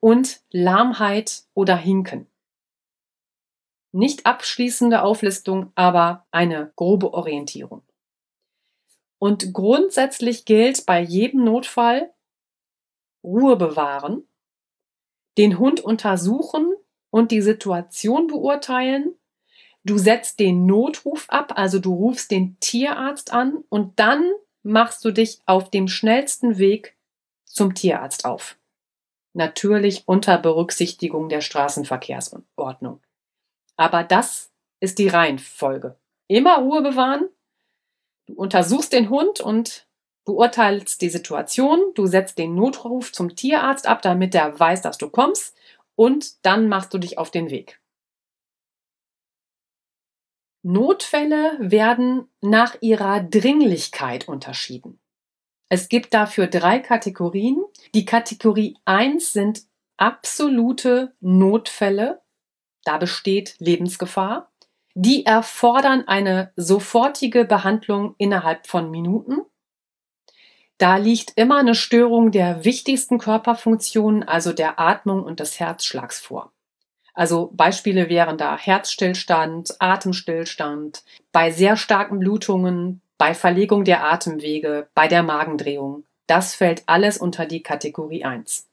und 0.00 0.40
Lahmheit 0.50 1.42
oder 1.52 1.76
Hinken. 1.76 2.26
Nicht 3.92 4.24
abschließende 4.24 5.02
Auflistung, 5.02 5.72
aber 5.74 6.26
eine 6.30 6.72
grobe 6.76 7.12
Orientierung. 7.12 7.85
Und 9.18 9.52
grundsätzlich 9.52 10.44
gilt 10.44 10.84
bei 10.86 11.00
jedem 11.00 11.44
Notfall 11.44 12.12
Ruhe 13.24 13.56
bewahren, 13.56 14.24
den 15.38 15.58
Hund 15.58 15.80
untersuchen 15.80 16.74
und 17.10 17.30
die 17.30 17.42
Situation 17.42 18.26
beurteilen. 18.26 19.14
Du 19.84 19.98
setzt 19.98 20.40
den 20.40 20.66
Notruf 20.66 21.26
ab, 21.28 21.52
also 21.56 21.78
du 21.78 21.94
rufst 21.94 22.30
den 22.30 22.58
Tierarzt 22.60 23.32
an 23.32 23.64
und 23.68 23.98
dann 23.98 24.32
machst 24.62 25.04
du 25.04 25.12
dich 25.12 25.40
auf 25.46 25.70
dem 25.70 25.88
schnellsten 25.88 26.58
Weg 26.58 26.96
zum 27.44 27.74
Tierarzt 27.74 28.24
auf. 28.24 28.58
Natürlich 29.32 30.04
unter 30.06 30.38
Berücksichtigung 30.38 31.28
der 31.28 31.40
Straßenverkehrsordnung. 31.40 33.00
Aber 33.76 34.02
das 34.02 34.50
ist 34.80 34.98
die 34.98 35.08
Reihenfolge. 35.08 35.98
Immer 36.26 36.58
Ruhe 36.58 36.82
bewahren. 36.82 37.28
Du 38.26 38.34
untersuchst 38.34 38.92
den 38.92 39.08
Hund 39.08 39.40
und 39.40 39.86
beurteilst 40.24 41.00
die 41.00 41.08
Situation. 41.08 41.80
Du 41.94 42.06
setzt 42.06 42.38
den 42.38 42.54
Notruf 42.54 43.12
zum 43.12 43.34
Tierarzt 43.36 43.86
ab, 43.86 44.02
damit 44.02 44.34
er 44.34 44.58
weiß, 44.58 44.82
dass 44.82 44.98
du 44.98 45.08
kommst. 45.08 45.56
Und 45.94 46.44
dann 46.44 46.68
machst 46.68 46.92
du 46.92 46.98
dich 46.98 47.16
auf 47.16 47.30
den 47.30 47.50
Weg. 47.50 47.80
Notfälle 50.62 51.56
werden 51.60 52.28
nach 52.40 52.76
ihrer 52.80 53.22
Dringlichkeit 53.22 54.26
unterschieden. 54.26 54.98
Es 55.68 55.88
gibt 55.88 56.12
dafür 56.12 56.48
drei 56.48 56.80
Kategorien. 56.80 57.64
Die 57.94 58.04
Kategorie 58.04 58.76
1 58.84 59.32
sind 59.32 59.62
absolute 59.96 61.14
Notfälle. 61.20 62.20
Da 62.84 62.98
besteht 62.98 63.54
Lebensgefahr. 63.58 64.52
Die 64.98 65.26
erfordern 65.26 66.08
eine 66.08 66.54
sofortige 66.56 67.44
Behandlung 67.44 68.14
innerhalb 68.16 68.66
von 68.66 68.90
Minuten. 68.90 69.42
Da 70.78 70.96
liegt 70.96 71.34
immer 71.36 71.58
eine 71.58 71.74
Störung 71.74 72.30
der 72.30 72.64
wichtigsten 72.64 73.18
Körperfunktionen, 73.18 74.22
also 74.22 74.54
der 74.54 74.80
Atmung 74.80 75.22
und 75.22 75.38
des 75.38 75.60
Herzschlags 75.60 76.18
vor. 76.18 76.50
Also 77.12 77.50
Beispiele 77.52 78.08
wären 78.08 78.38
da 78.38 78.56
Herzstillstand, 78.56 79.76
Atemstillstand, 79.80 81.04
bei 81.30 81.50
sehr 81.50 81.76
starken 81.76 82.18
Blutungen, 82.18 83.02
bei 83.18 83.34
Verlegung 83.34 83.84
der 83.84 84.02
Atemwege, 84.02 84.88
bei 84.94 85.08
der 85.08 85.22
Magendrehung. 85.22 86.04
Das 86.26 86.54
fällt 86.54 86.84
alles 86.86 87.18
unter 87.18 87.44
die 87.44 87.62
Kategorie 87.62 88.24
1. 88.24 88.66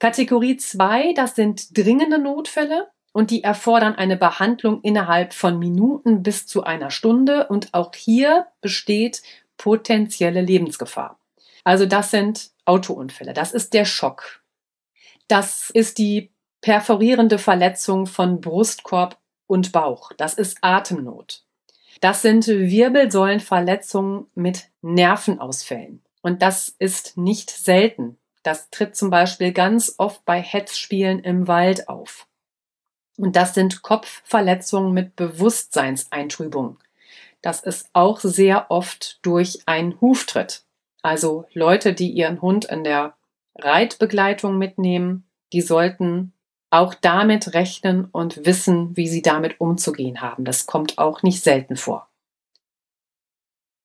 Kategorie 0.00 0.56
2, 0.56 1.12
das 1.12 1.36
sind 1.36 1.78
dringende 1.78 2.18
Notfälle 2.18 2.88
und 3.18 3.32
die 3.32 3.42
erfordern 3.42 3.96
eine 3.96 4.16
Behandlung 4.16 4.80
innerhalb 4.82 5.34
von 5.34 5.58
Minuten 5.58 6.22
bis 6.22 6.46
zu 6.46 6.62
einer 6.62 6.92
Stunde 6.92 7.48
und 7.48 7.74
auch 7.74 7.92
hier 7.92 8.46
besteht 8.60 9.22
potenzielle 9.56 10.40
Lebensgefahr. 10.40 11.18
Also 11.64 11.84
das 11.84 12.12
sind 12.12 12.52
Autounfälle, 12.64 13.32
das 13.32 13.50
ist 13.50 13.74
der 13.74 13.86
Schock. 13.86 14.40
Das 15.26 15.70
ist 15.70 15.98
die 15.98 16.30
perforierende 16.60 17.40
Verletzung 17.40 18.06
von 18.06 18.40
Brustkorb 18.40 19.18
und 19.48 19.72
Bauch, 19.72 20.12
das 20.16 20.34
ist 20.34 20.58
Atemnot. 20.60 21.42
Das 22.00 22.22
sind 22.22 22.46
Wirbelsäulenverletzungen 22.46 24.26
mit 24.36 24.68
Nervenausfällen. 24.80 26.04
Und 26.22 26.40
das 26.40 26.68
ist 26.78 27.16
nicht 27.16 27.50
selten. 27.50 28.16
Das 28.44 28.70
tritt 28.70 28.94
zum 28.94 29.10
Beispiel 29.10 29.50
ganz 29.50 29.96
oft 29.98 30.24
bei 30.24 30.40
Hetzspielen 30.40 31.18
im 31.18 31.48
Wald 31.48 31.88
auf. 31.88 32.27
Und 33.18 33.36
das 33.36 33.52
sind 33.52 33.82
Kopfverletzungen 33.82 34.94
mit 34.94 35.16
Bewusstseinseintrübung. 35.16 36.78
Das 37.42 37.60
ist 37.60 37.90
auch 37.92 38.20
sehr 38.20 38.70
oft 38.70 39.18
durch 39.22 39.60
einen 39.66 40.00
Huftritt. 40.00 40.62
Also 41.02 41.46
Leute, 41.52 41.92
die 41.92 42.10
ihren 42.10 42.40
Hund 42.40 42.64
in 42.64 42.84
der 42.84 43.14
Reitbegleitung 43.56 44.56
mitnehmen, 44.56 45.24
die 45.52 45.60
sollten 45.60 46.32
auch 46.70 46.94
damit 46.94 47.54
rechnen 47.54 48.04
und 48.12 48.44
wissen, 48.46 48.96
wie 48.96 49.08
sie 49.08 49.22
damit 49.22 49.60
umzugehen 49.60 50.20
haben. 50.20 50.44
Das 50.44 50.66
kommt 50.66 50.98
auch 50.98 51.22
nicht 51.22 51.42
selten 51.42 51.76
vor. 51.76 52.08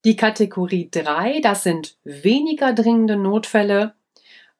Die 0.05 0.15
Kategorie 0.15 0.89
3, 0.91 1.39
das 1.39 1.63
sind 1.63 1.97
weniger 2.03 2.73
dringende 2.73 3.15
Notfälle 3.15 3.95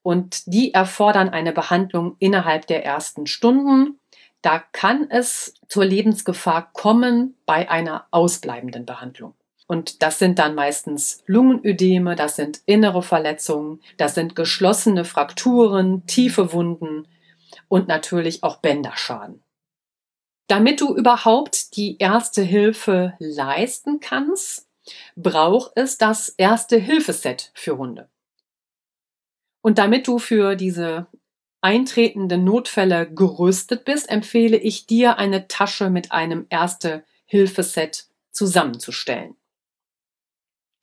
und 0.02 0.44
die 0.48 0.74
erfordern 0.74 1.30
eine 1.30 1.52
Behandlung 1.52 2.16
innerhalb 2.20 2.66
der 2.68 2.86
ersten 2.86 3.28
Stunden. 3.28 4.00
Da 4.44 4.60
kann 4.60 5.10
es 5.10 5.56
zur 5.68 5.86
Lebensgefahr 5.86 6.72
kommen 6.74 7.36
bei 7.46 7.70
einer 7.70 8.08
ausbleibenden 8.12 8.86
Behandlung. 8.86 9.34
Und 9.68 10.04
das 10.04 10.20
sind 10.20 10.38
dann 10.38 10.54
meistens 10.54 11.24
Lungenödeme, 11.26 12.16
das 12.16 12.36
sind 12.36 12.62
innere 12.66 13.02
Verletzungen, 13.02 13.82
das 13.98 14.16
sind 14.16 14.36
geschlossene 14.36 15.06
Frakturen, 15.06 16.06
tiefe 16.06 16.52
Wunden, 16.52 17.08
und 17.70 17.88
natürlich 17.88 18.44
auch 18.44 18.58
Bänderschaden. 18.58 19.42
Damit 20.48 20.82
du 20.82 20.96
überhaupt 20.96 21.76
die 21.78 21.98
erste 21.98 22.42
Hilfe 22.42 23.14
leisten 23.20 24.00
kannst, 24.00 24.68
braucht 25.16 25.72
es 25.76 25.98
das 25.98 26.30
erste 26.30 26.78
Hilfeset 26.78 27.52
für 27.54 27.78
Hunde. 27.78 28.10
Und 29.62 29.78
damit 29.78 30.08
du 30.08 30.20
für 30.20 30.56
diese 30.56 31.08
eintretenden 31.64 32.44
Notfälle 32.44 33.10
gerüstet 33.12 33.86
bist, 33.86 34.10
empfehle 34.10 34.58
ich 34.58 34.86
dir, 34.86 35.18
eine 35.18 35.48
Tasche 35.48 35.90
mit 35.90 36.12
einem 36.12 36.46
erste 36.50 37.04
Hilfeset 37.26 38.08
zusammenzustellen. 38.32 39.36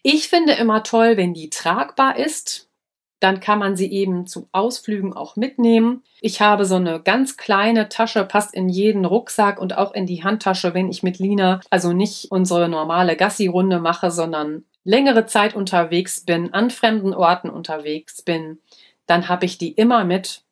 Ich 0.02 0.28
finde 0.28 0.54
immer 0.54 0.82
toll, 0.82 1.16
wenn 1.16 1.34
die 1.34 1.50
tragbar 1.50 2.16
ist 2.16 2.70
dann 3.20 3.40
kann 3.40 3.58
man 3.58 3.76
sie 3.76 3.92
eben 3.92 4.26
zu 4.26 4.48
Ausflügen 4.50 5.12
auch 5.12 5.36
mitnehmen. 5.36 6.02
Ich 6.20 6.40
habe 6.40 6.64
so 6.64 6.76
eine 6.76 7.00
ganz 7.00 7.36
kleine 7.36 7.88
Tasche, 7.90 8.24
passt 8.24 8.54
in 8.54 8.68
jeden 8.68 9.04
Rucksack 9.04 9.60
und 9.60 9.76
auch 9.76 9.92
in 9.92 10.06
die 10.06 10.24
Handtasche, 10.24 10.74
wenn 10.74 10.88
ich 10.88 11.02
mit 11.02 11.18
Lina 11.18 11.60
also 11.68 11.92
nicht 11.92 12.30
unsere 12.30 12.68
normale 12.68 13.16
Gassi-Runde 13.16 13.78
mache, 13.78 14.10
sondern 14.10 14.64
längere 14.84 15.26
Zeit 15.26 15.54
unterwegs 15.54 16.24
bin, 16.24 16.54
an 16.54 16.70
fremden 16.70 17.12
Orten 17.12 17.50
unterwegs 17.50 18.22
bin, 18.22 18.58
dann 19.06 19.28
habe 19.28 19.44
ich 19.44 19.58
die 19.58 19.72
immer 19.72 20.04
mit. 20.04 20.42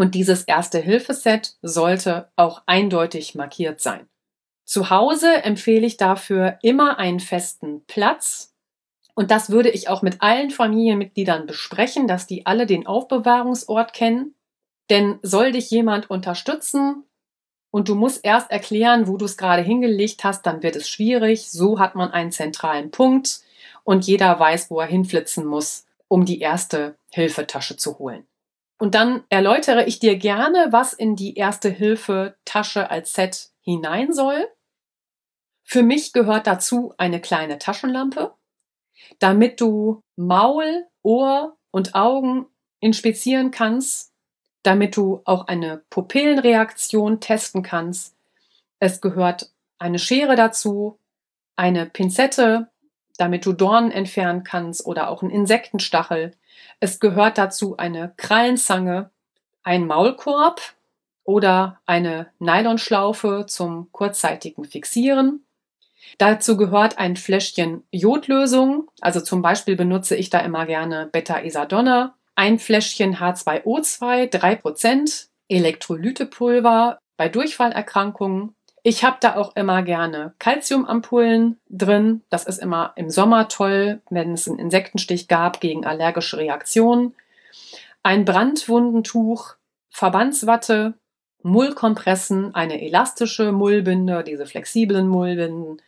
Und 0.00 0.14
dieses 0.14 0.44
Erste-Hilfe-Set 0.44 1.56
sollte 1.60 2.30
auch 2.34 2.62
eindeutig 2.64 3.34
markiert 3.34 3.82
sein. 3.82 4.08
Zu 4.64 4.88
Hause 4.88 5.42
empfehle 5.42 5.86
ich 5.86 5.98
dafür 5.98 6.58
immer 6.62 6.98
einen 6.98 7.20
festen 7.20 7.84
Platz, 7.86 8.54
und 9.14 9.30
das 9.30 9.50
würde 9.50 9.68
ich 9.68 9.90
auch 9.90 10.00
mit 10.00 10.22
allen 10.22 10.50
Familienmitgliedern 10.50 11.44
besprechen, 11.44 12.08
dass 12.08 12.26
die 12.26 12.46
alle 12.46 12.64
den 12.64 12.86
Aufbewahrungsort 12.86 13.92
kennen. 13.92 14.34
Denn 14.88 15.18
soll 15.20 15.52
dich 15.52 15.70
jemand 15.70 16.08
unterstützen 16.08 17.04
und 17.70 17.90
du 17.90 17.94
musst 17.94 18.24
erst 18.24 18.50
erklären, 18.50 19.06
wo 19.06 19.18
du 19.18 19.26
es 19.26 19.36
gerade 19.36 19.60
hingelegt 19.60 20.24
hast, 20.24 20.46
dann 20.46 20.62
wird 20.62 20.76
es 20.76 20.88
schwierig. 20.88 21.50
So 21.50 21.78
hat 21.78 21.94
man 21.94 22.10
einen 22.10 22.32
zentralen 22.32 22.90
Punkt 22.90 23.42
und 23.84 24.06
jeder 24.06 24.40
weiß, 24.40 24.70
wo 24.70 24.80
er 24.80 24.86
hinflitzen 24.86 25.44
muss, 25.44 25.84
um 26.08 26.24
die 26.24 26.40
erste 26.40 26.96
Hilfetasche 27.10 27.76
zu 27.76 27.98
holen. 27.98 28.24
Und 28.80 28.94
dann 28.94 29.24
erläutere 29.28 29.84
ich 29.84 29.98
dir 29.98 30.16
gerne, 30.16 30.68
was 30.70 30.94
in 30.94 31.14
die 31.14 31.34
erste 31.34 31.68
Hilfetasche 31.68 32.90
als 32.90 33.12
Set 33.12 33.50
hinein 33.60 34.14
soll. 34.14 34.48
Für 35.62 35.82
mich 35.82 36.14
gehört 36.14 36.46
dazu 36.46 36.94
eine 36.96 37.20
kleine 37.20 37.58
Taschenlampe, 37.58 38.32
damit 39.18 39.60
du 39.60 40.02
Maul, 40.16 40.86
Ohr 41.02 41.58
und 41.70 41.94
Augen 41.94 42.46
inspizieren 42.80 43.50
kannst, 43.50 44.14
damit 44.62 44.96
du 44.96 45.20
auch 45.26 45.46
eine 45.46 45.82
Pupillenreaktion 45.90 47.20
testen 47.20 47.62
kannst. 47.62 48.16
Es 48.78 49.02
gehört 49.02 49.52
eine 49.78 49.98
Schere 49.98 50.36
dazu, 50.36 50.98
eine 51.54 51.84
Pinzette, 51.84 52.70
damit 53.18 53.44
du 53.44 53.52
Dornen 53.52 53.90
entfernen 53.90 54.42
kannst 54.42 54.86
oder 54.86 55.10
auch 55.10 55.20
einen 55.20 55.30
Insektenstachel. 55.30 56.32
Es 56.80 57.00
gehört 57.00 57.38
dazu 57.38 57.76
eine 57.76 58.12
Krallenzange, 58.16 59.10
ein 59.62 59.86
Maulkorb 59.86 60.60
oder 61.24 61.80
eine 61.86 62.28
Nylonschlaufe 62.38 63.44
zum 63.46 63.92
kurzzeitigen 63.92 64.64
Fixieren. 64.64 65.44
Dazu 66.18 66.56
gehört 66.56 66.98
ein 66.98 67.16
Fläschchen 67.16 67.84
Jodlösung, 67.90 68.88
also 69.00 69.20
zum 69.20 69.42
Beispiel 69.42 69.76
benutze 69.76 70.16
ich 70.16 70.30
da 70.30 70.40
immer 70.40 70.66
gerne 70.66 71.08
Beta-Isadonna, 71.12 72.16
ein 72.34 72.58
Fläschchen 72.58 73.16
H2O2, 73.16 74.30
3%, 74.32 75.28
Elektrolytepulver 75.48 76.98
bei 77.16 77.28
Durchfallerkrankungen. 77.28 78.54
Ich 78.82 79.04
habe 79.04 79.18
da 79.20 79.36
auch 79.36 79.56
immer 79.56 79.82
gerne 79.82 80.34
Calciumampullen 80.38 81.60
drin. 81.68 82.22
Das 82.30 82.44
ist 82.44 82.58
immer 82.58 82.92
im 82.96 83.10
Sommer 83.10 83.48
toll, 83.48 84.00
wenn 84.08 84.32
es 84.32 84.48
einen 84.48 84.58
Insektenstich 84.58 85.28
gab 85.28 85.60
gegen 85.60 85.84
allergische 85.84 86.38
Reaktionen. 86.38 87.14
Ein 88.02 88.24
Brandwundentuch, 88.24 89.56
Verbandswatte, 89.90 90.94
Mullkompressen, 91.42 92.54
eine 92.54 92.82
elastische 92.82 93.52
Mullbinde, 93.52 94.24
diese 94.24 94.46
flexiblen 94.46 95.08
Mullbinden, 95.08 95.82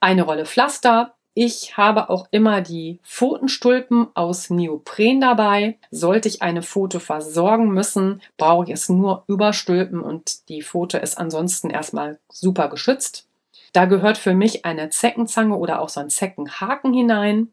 eine 0.00 0.22
Rolle 0.22 0.44
Pflaster. 0.44 1.14
Ich 1.34 1.76
habe 1.76 2.10
auch 2.10 2.26
immer 2.30 2.60
die 2.60 2.98
Pfotenstulpen 3.04 4.08
aus 4.14 4.50
Neopren 4.50 5.20
dabei. 5.20 5.78
Sollte 5.90 6.28
ich 6.28 6.42
eine 6.42 6.62
Pfote 6.62 6.98
versorgen 6.98 7.68
müssen, 7.68 8.20
brauche 8.36 8.64
ich 8.64 8.72
es 8.72 8.88
nur 8.88 9.24
überstülpen 9.28 10.00
und 10.00 10.48
die 10.48 10.62
Pfote 10.62 10.98
ist 10.98 11.16
ansonsten 11.16 11.70
erstmal 11.70 12.18
super 12.28 12.68
geschützt. 12.68 13.28
Da 13.72 13.84
gehört 13.84 14.18
für 14.18 14.34
mich 14.34 14.64
eine 14.64 14.90
Zeckenzange 14.90 15.56
oder 15.56 15.80
auch 15.80 15.88
so 15.88 16.00
ein 16.00 16.10
Zeckenhaken 16.10 16.92
hinein. 16.92 17.52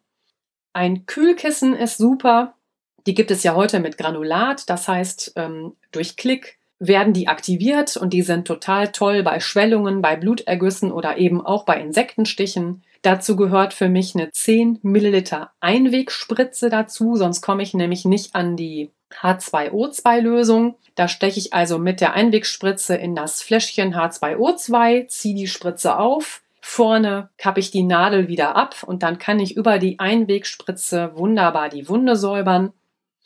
Ein 0.73 1.05
Kühlkissen 1.05 1.75
ist 1.75 1.97
super. 1.97 2.55
Die 3.05 3.13
gibt 3.13 3.31
es 3.31 3.43
ja 3.43 3.53
heute 3.55 3.79
mit 3.79 3.97
Granulat, 3.97 4.69
das 4.69 4.87
heißt 4.87 5.33
ähm, 5.35 5.75
durch 5.91 6.17
Klick 6.17 6.57
werden 6.79 7.13
die 7.13 7.27
aktiviert 7.27 7.95
und 7.95 8.11
die 8.11 8.21
sind 8.21 8.45
total 8.45 8.91
toll 8.91 9.23
bei 9.23 9.39
Schwellungen, 9.39 10.01
bei 10.01 10.15
Blutergüssen 10.15 10.91
oder 10.91 11.17
eben 11.17 11.45
auch 11.45 11.63
bei 11.63 11.79
Insektenstichen. 11.79 12.83
Dazu 13.05 13.35
gehört 13.35 13.75
für 13.75 13.87
mich 13.87 14.15
eine 14.15 14.31
10 14.31 14.79
Milliliter 14.81 15.51
Einwegspritze 15.59 16.71
dazu, 16.71 17.15
sonst 17.17 17.41
komme 17.41 17.61
ich 17.61 17.75
nämlich 17.75 18.03
nicht 18.03 18.33
an 18.33 18.57
die 18.57 18.89
H2O2-Lösung. 19.21 20.73
Da 20.95 21.07
steche 21.07 21.39
ich 21.39 21.53
also 21.53 21.77
mit 21.77 22.01
der 22.01 22.13
Einwegspritze 22.13 22.95
in 22.95 23.13
das 23.13 23.43
Fläschchen 23.43 23.93
H2O2, 23.93 25.07
ziehe 25.07 25.35
die 25.35 25.45
Spritze 25.45 25.99
auf, 25.99 26.41
vorne 26.61 27.29
kappe 27.37 27.59
ich 27.59 27.69
die 27.69 27.83
Nadel 27.83 28.27
wieder 28.27 28.55
ab 28.55 28.81
und 28.81 29.03
dann 29.03 29.19
kann 29.19 29.39
ich 29.39 29.55
über 29.55 29.77
die 29.77 29.99
Einwegspritze 29.99 31.11
wunderbar 31.13 31.69
die 31.69 31.87
Wunde 31.87 32.15
säubern. 32.15 32.73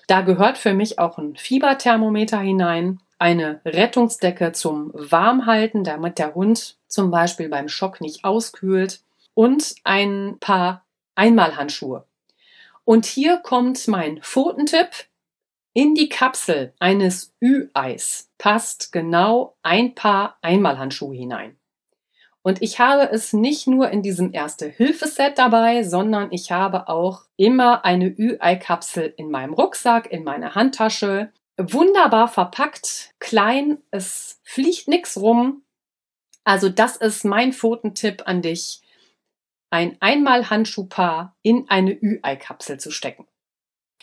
Da 0.08 0.20
gehört 0.20 0.58
für 0.58 0.74
mich 0.74 1.00
auch 1.00 1.18
ein 1.18 1.38
Fieberthermometer 1.38 2.40
hinein 2.40 3.00
eine 3.18 3.62
Rettungsdecke 3.64 4.52
zum 4.52 4.92
Warmhalten, 4.94 5.86
damit 5.86 6.20
der 6.20 6.36
Hund 6.36 6.76
zum 6.90 7.12
Beispiel 7.12 7.48
beim 7.48 7.70
Schock 7.70 8.02
nicht 8.02 8.26
auskühlt 8.26 9.00
und 9.40 9.76
ein 9.86 10.36
paar 10.42 10.86
Einmalhandschuhe. 11.16 12.06
Und 12.84 13.06
hier 13.06 13.38
kommt 13.38 13.88
mein 13.88 14.22
Pfotentipp. 14.22 14.90
In 15.72 15.96
die 15.96 16.10
Kapsel 16.10 16.74
eines 16.78 17.34
Ü-Eis 17.42 18.30
passt 18.38 18.92
genau 18.92 19.56
ein 19.64 19.96
Paar 19.96 20.38
Einmalhandschuhe 20.42 21.16
hinein. 21.16 21.58
Und 22.42 22.62
ich 22.62 22.82
habe 22.82 23.10
es 23.10 23.32
nicht 23.32 23.66
nur 23.66 23.90
in 23.92 24.02
diesem 24.02 24.34
Erste-Hilfe-Set 24.34 25.38
dabei, 25.38 25.84
sondern 25.84 26.34
ich 26.34 26.52
habe 26.52 26.90
auch 26.90 27.22
immer 27.38 27.86
eine 27.86 28.08
Ü-Ei-Kapsel 28.08 29.14
in 29.16 29.32
meinem 29.32 29.54
Rucksack, 29.54 30.12
in 30.12 30.26
meiner 30.26 30.56
Handtasche, 30.56 31.32
wunderbar 31.56 32.28
verpackt, 32.28 33.14
klein, 33.20 33.78
es 33.90 34.42
fliegt 34.44 34.90
nichts 34.90 35.16
rum. 35.16 35.64
Also 36.44 36.68
das 36.68 36.98
ist 36.98 37.24
mein 37.24 37.54
Pfotentipp 37.54 38.24
an 38.26 38.42
dich, 38.42 38.82
ein 39.70 39.98
Einmal-Handschuhpaar 40.00 41.36
in 41.42 41.70
eine 41.70 41.92
Ü-Ei-Kapsel 41.92 42.80
zu 42.80 42.92
stecken. 42.92 43.28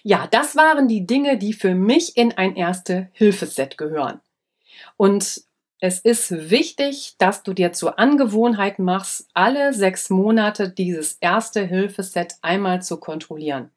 Ja, 0.02 0.26
das 0.26 0.55
waren 0.57 0.88
die 0.88 1.07
Dinge, 1.07 1.37
die 1.37 1.52
für 1.52 1.74
mich 1.74 2.16
in 2.16 2.33
ein 2.33 2.55
Erste-Hilfeset 2.55 3.76
gehören. 3.76 4.20
Und 4.96 5.42
es 5.81 6.00
ist 6.00 6.50
wichtig, 6.50 7.16
dass 7.18 7.42
du 7.42 7.52
dir 7.52 7.72
zur 7.72 7.98
Angewohnheit 7.98 8.79
machst, 8.79 9.29
alle 9.35 9.72
sechs 9.72 10.09
Monate 10.09 10.70
dieses 10.70 11.14
Erste-Hilfeset 11.14 12.37
einmal 12.40 12.83
zu 12.83 12.98
kontrollieren. 12.98 13.70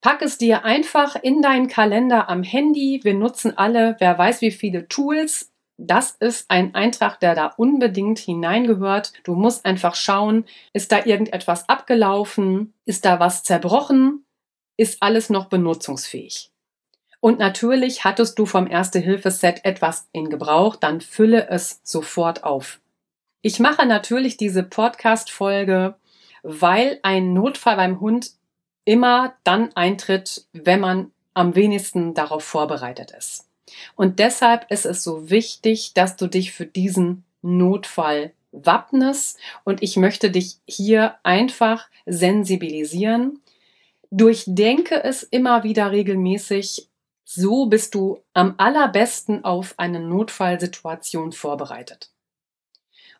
Pack 0.00 0.22
es 0.22 0.38
dir 0.38 0.64
einfach 0.64 1.16
in 1.16 1.42
deinen 1.42 1.66
Kalender 1.66 2.28
am 2.28 2.42
Handy. 2.42 3.00
Wir 3.02 3.14
nutzen 3.14 3.56
alle, 3.56 3.96
wer 3.98 4.18
weiß 4.18 4.42
wie 4.42 4.50
viele 4.50 4.86
Tools. 4.88 5.53
Das 5.76 6.12
ist 6.12 6.50
ein 6.50 6.74
Eintrag, 6.74 7.18
der 7.18 7.34
da 7.34 7.46
unbedingt 7.56 8.18
hineingehört. 8.18 9.12
Du 9.24 9.34
musst 9.34 9.64
einfach 9.66 9.96
schauen, 9.96 10.44
ist 10.72 10.92
da 10.92 11.04
irgendetwas 11.04 11.68
abgelaufen? 11.68 12.72
Ist 12.84 13.04
da 13.04 13.18
was 13.18 13.42
zerbrochen? 13.42 14.24
Ist 14.76 15.02
alles 15.02 15.30
noch 15.30 15.46
benutzungsfähig? 15.46 16.50
Und 17.20 17.38
natürlich 17.38 18.04
hattest 18.04 18.38
du 18.38 18.46
vom 18.46 18.66
Erste-Hilfe-Set 18.66 19.64
etwas 19.64 20.08
in 20.12 20.28
Gebrauch, 20.28 20.76
dann 20.76 21.00
fülle 21.00 21.48
es 21.48 21.80
sofort 21.82 22.44
auf. 22.44 22.80
Ich 23.40 23.60
mache 23.60 23.86
natürlich 23.86 24.36
diese 24.36 24.62
Podcast-Folge, 24.62 25.96
weil 26.42 27.00
ein 27.02 27.32
Notfall 27.32 27.76
beim 27.76 28.00
Hund 28.00 28.32
immer 28.84 29.34
dann 29.42 29.74
eintritt, 29.74 30.46
wenn 30.52 30.80
man 30.80 31.12
am 31.32 31.54
wenigsten 31.54 32.14
darauf 32.14 32.44
vorbereitet 32.44 33.10
ist. 33.10 33.48
Und 33.96 34.18
deshalb 34.18 34.70
ist 34.70 34.86
es 34.86 35.02
so 35.02 35.30
wichtig, 35.30 35.92
dass 35.94 36.16
du 36.16 36.26
dich 36.26 36.52
für 36.52 36.66
diesen 36.66 37.24
Notfall 37.42 38.32
wappnest 38.52 39.38
und 39.64 39.82
ich 39.82 39.96
möchte 39.96 40.30
dich 40.30 40.58
hier 40.66 41.16
einfach 41.22 41.88
sensibilisieren. 42.06 43.40
Durchdenke 44.10 45.02
es 45.02 45.22
immer 45.22 45.64
wieder 45.64 45.90
regelmäßig. 45.90 46.88
So 47.24 47.66
bist 47.66 47.94
du 47.94 48.20
am 48.32 48.54
allerbesten 48.58 49.44
auf 49.44 49.74
eine 49.76 49.98
Notfallsituation 49.98 51.32
vorbereitet. 51.32 52.10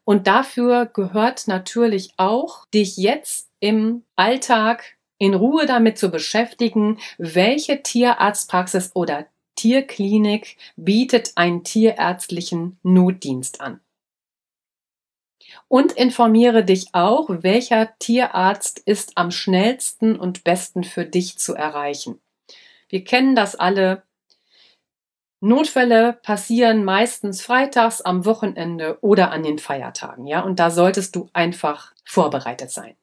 Und 0.04 0.26
dafür 0.26 0.86
gehört 0.86 1.48
natürlich 1.48 2.12
auch, 2.16 2.66
dich 2.66 2.96
jetzt 2.96 3.48
im 3.60 4.04
Alltag 4.16 4.84
in 5.18 5.34
Ruhe 5.34 5.66
damit 5.66 5.98
zu 5.98 6.10
beschäftigen, 6.10 6.98
welche 7.16 7.82
Tierarztpraxis 7.82 8.90
oder 8.94 9.26
Tierklinik 9.56 10.56
bietet 10.76 11.32
einen 11.36 11.64
tierärztlichen 11.64 12.78
Notdienst 12.82 13.60
an. 13.60 13.80
Und 15.68 15.92
informiere 15.92 16.64
dich 16.64 16.88
auch, 16.92 17.28
welcher 17.28 17.96
Tierarzt 17.98 18.78
ist 18.78 19.16
am 19.16 19.30
schnellsten 19.30 20.18
und 20.18 20.44
besten 20.44 20.84
für 20.84 21.04
dich 21.04 21.38
zu 21.38 21.54
erreichen. 21.54 22.20
Wir 22.88 23.04
kennen 23.04 23.34
das 23.34 23.54
alle. 23.56 24.02
Notfälle 25.40 26.14
passieren 26.22 26.84
meistens 26.84 27.42
freitags 27.42 28.00
am 28.00 28.24
Wochenende 28.24 28.98
oder 29.02 29.30
an 29.30 29.42
den 29.42 29.58
Feiertagen, 29.58 30.26
ja, 30.26 30.40
und 30.40 30.58
da 30.58 30.70
solltest 30.70 31.14
du 31.16 31.28
einfach 31.34 31.92
vorbereitet 32.04 32.70
sein. 32.70 32.96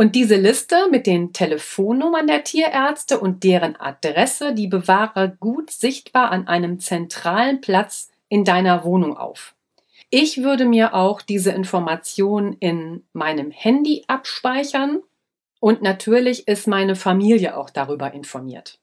Und 0.00 0.14
diese 0.14 0.36
Liste 0.36 0.88
mit 0.90 1.06
den 1.06 1.34
Telefonnummern 1.34 2.26
der 2.26 2.42
Tierärzte 2.42 3.20
und 3.20 3.44
deren 3.44 3.76
Adresse, 3.76 4.54
die 4.54 4.66
bewahre 4.66 5.36
gut 5.40 5.70
sichtbar 5.70 6.30
an 6.30 6.48
einem 6.48 6.80
zentralen 6.80 7.60
Platz 7.60 8.08
in 8.30 8.46
deiner 8.46 8.82
Wohnung 8.84 9.18
auf. 9.18 9.54
Ich 10.08 10.42
würde 10.42 10.64
mir 10.64 10.94
auch 10.94 11.20
diese 11.20 11.50
Information 11.50 12.54
in 12.60 13.04
meinem 13.12 13.50
Handy 13.50 14.02
abspeichern 14.06 15.02
und 15.60 15.82
natürlich 15.82 16.48
ist 16.48 16.66
meine 16.66 16.96
Familie 16.96 17.54
auch 17.54 17.68
darüber 17.68 18.14
informiert. 18.14 18.78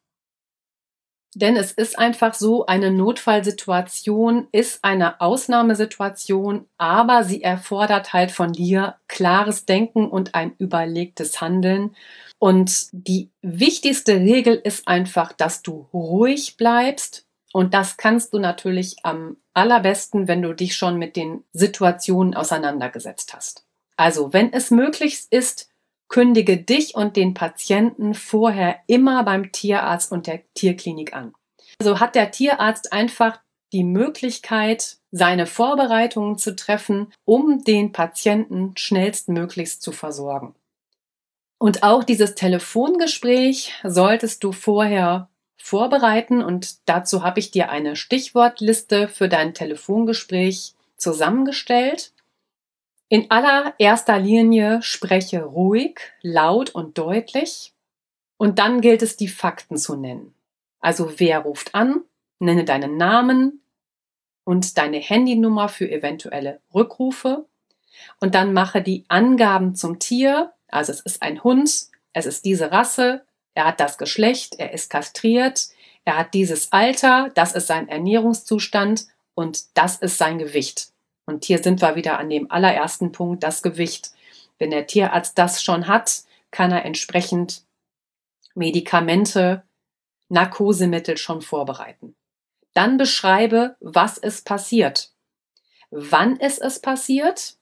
Denn 1.35 1.55
es 1.55 1.71
ist 1.71 1.99
einfach 1.99 2.33
so, 2.33 2.65
eine 2.65 2.89
Notfallsituation 2.89 4.47
ist 4.51 4.83
eine 4.83 5.21
Ausnahmesituation, 5.21 6.65
aber 6.77 7.23
sie 7.23 7.43
erfordert 7.43 8.13
halt 8.13 8.31
von 8.31 8.53
dir 8.53 8.95
klares 9.07 9.65
Denken 9.65 10.09
und 10.09 10.35
ein 10.35 10.55
überlegtes 10.57 11.39
Handeln. 11.41 11.95
Und 12.39 12.87
die 12.91 13.29
wichtigste 13.41 14.15
Regel 14.15 14.55
ist 14.55 14.87
einfach, 14.87 15.33
dass 15.33 15.61
du 15.61 15.87
ruhig 15.93 16.57
bleibst. 16.57 17.25
Und 17.53 17.73
das 17.73 17.97
kannst 17.97 18.33
du 18.33 18.39
natürlich 18.39 18.97
am 19.03 19.37
allerbesten, 19.53 20.27
wenn 20.27 20.41
du 20.41 20.53
dich 20.53 20.75
schon 20.75 20.97
mit 20.97 21.15
den 21.15 21.43
Situationen 21.53 22.35
auseinandergesetzt 22.35 23.33
hast. 23.33 23.65
Also, 23.95 24.31
wenn 24.31 24.53
es 24.53 24.69
möglich 24.69 25.25
ist, 25.31 25.69
kündige 26.07 26.57
dich 26.57 26.95
und 26.95 27.15
den 27.15 27.33
Patienten 27.33 28.13
vorher 28.13 28.79
immer 28.87 29.23
beim 29.23 29.51
Tierarzt 29.51 30.11
und 30.11 30.27
der 30.27 30.41
Tierklinik 30.53 31.13
an. 31.13 31.33
Also 31.79 31.99
hat 31.99 32.15
der 32.15 32.31
Tierarzt 32.31 32.93
einfach 32.93 33.39
die 33.73 33.83
Möglichkeit, 33.83 34.97
seine 35.11 35.45
Vorbereitungen 35.45 36.37
zu 36.37 36.55
treffen, 36.55 37.11
um 37.25 37.63
den 37.63 37.91
Patienten 37.91 38.73
schnellstmöglichst 38.77 39.81
zu 39.81 39.91
versorgen. 39.91 40.55
Und 41.59 41.83
auch 41.83 42.03
dieses 42.03 42.35
Telefongespräch 42.35 43.73
solltest 43.83 44.43
du 44.43 44.51
vorher 44.51 45.29
vorbereiten 45.57 46.43
und 46.43 46.87
dazu 46.87 47.23
habe 47.23 47.39
ich 47.39 47.51
dir 47.51 47.69
eine 47.69 47.95
Stichwortliste 47.95 49.07
für 49.07 49.27
dein 49.27 49.53
Telefongespräch 49.53 50.75
zusammengestellt. 50.97 52.13
In 53.09 53.31
allererster 53.31 54.19
Linie 54.19 54.81
spreche 54.81 55.43
ruhig, 55.43 55.99
laut 56.21 56.71
und 56.71 56.97
deutlich 56.97 57.73
und 58.35 58.59
dann 58.59 58.81
gilt 58.81 59.01
es, 59.01 59.15
die 59.15 59.29
Fakten 59.29 59.77
zu 59.77 59.95
nennen. 59.95 60.33
Also 60.81 61.13
wer 61.17 61.39
ruft 61.39 61.73
an, 61.73 62.03
nenne 62.39 62.65
deinen 62.65 62.97
Namen 62.97 63.61
und 64.43 64.77
deine 64.77 64.97
Handynummer 64.97 65.69
für 65.69 65.89
eventuelle 65.89 66.59
Rückrufe 66.73 67.45
und 68.19 68.35
dann 68.35 68.51
mache 68.51 68.81
die 68.81 69.05
Angaben 69.07 69.73
zum 69.75 69.99
Tier. 69.99 70.51
Also 70.67 70.91
es 70.91 70.99
ist 70.99 71.21
ein 71.21 71.43
Hund, 71.45 71.87
es 72.11 72.25
ist 72.25 72.43
diese 72.43 72.71
Rasse, 72.71 73.25
er 73.53 73.65
hat 73.67 73.79
das 73.79 73.97
Geschlecht, 73.97 74.55
er 74.59 74.73
ist 74.73 74.89
kastriert, 74.89 75.69
er 76.03 76.17
hat 76.17 76.33
dieses 76.33 76.73
Alter, 76.73 77.31
das 77.35 77.53
ist 77.53 77.67
sein 77.67 77.87
Ernährungszustand 77.87 79.07
und 79.33 79.77
das 79.77 79.97
ist 79.97 80.17
sein 80.17 80.39
Gewicht. 80.39 80.91
Und 81.27 81.45
hier 81.45 81.61
sind 81.61 81.81
wir 81.81 81.95
wieder 81.95 82.17
an 82.17 82.29
dem 82.29 82.49
allerersten 82.49 83.11
Punkt, 83.11 83.43
das 83.43 83.61
Gewicht. 83.61 84.11
Wenn 84.57 84.71
der 84.71 84.87
Tierarzt 84.87 85.37
das 85.37 85.61
schon 85.61 85.87
hat, 85.87 86.23
kann 86.49 86.71
er 86.71 86.85
entsprechend 86.85 87.63
Medikamente, 88.55 89.63
Narkosemittel 90.29 91.17
schon 91.17 91.41
vorbereiten. 91.41 92.15
Dann 92.73 92.97
beschreibe, 92.97 93.75
was 93.79 94.17
ist 94.17 94.45
passiert, 94.45 95.11
wann 95.89 96.37
ist 96.37 96.61
es 96.61 96.79
passiert 96.79 97.57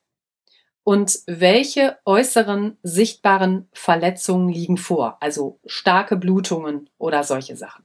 und 0.84 1.20
welche 1.26 1.98
äußeren 2.06 2.78
sichtbaren 2.84 3.68
Verletzungen 3.74 4.50
liegen 4.50 4.78
vor, 4.78 5.18
also 5.22 5.60
starke 5.66 6.16
Blutungen 6.16 6.90
oder 6.98 7.24
solche 7.24 7.56
Sachen. 7.56 7.85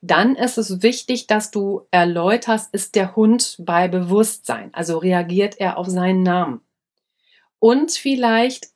Dann 0.00 0.36
ist 0.36 0.58
es 0.58 0.82
wichtig, 0.82 1.26
dass 1.26 1.50
du 1.50 1.86
erläuterst, 1.90 2.72
ist 2.72 2.94
der 2.94 3.16
Hund 3.16 3.56
bei 3.58 3.88
Bewusstsein, 3.88 4.72
also 4.72 4.98
reagiert 4.98 5.58
er 5.58 5.76
auf 5.76 5.88
seinen 5.88 6.22
Namen. 6.22 6.60
Und 7.58 7.90
vielleicht, 7.90 8.68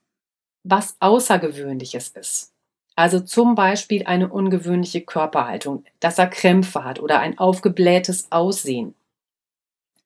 was 0.64 0.96
Außergewöhnliches 0.98 2.08
ist. 2.08 2.52
Also 2.96 3.20
zum 3.20 3.54
Beispiel 3.54 4.04
eine 4.04 4.28
ungewöhnliche 4.28 5.00
Körperhaltung, 5.00 5.84
dass 6.00 6.18
er 6.18 6.26
Krämpfe 6.26 6.84
hat 6.84 7.00
oder 7.00 7.20
ein 7.20 7.38
aufgeblähtes 7.38 8.30
Aussehen. 8.30 8.94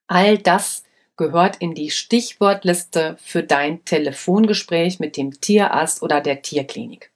All 0.07 0.39
das 0.39 0.85
gehört 1.17 1.57
in 1.57 1.75
die 1.75 1.91
Stichwortliste 1.91 3.17
für 3.19 3.43
dein 3.43 3.85
Telefongespräch 3.85 5.01
mit 5.01 5.17
dem 5.17 5.41
Tierarzt 5.41 6.03
oder 6.03 6.21
der 6.21 6.43
Tierklinik. 6.43 7.11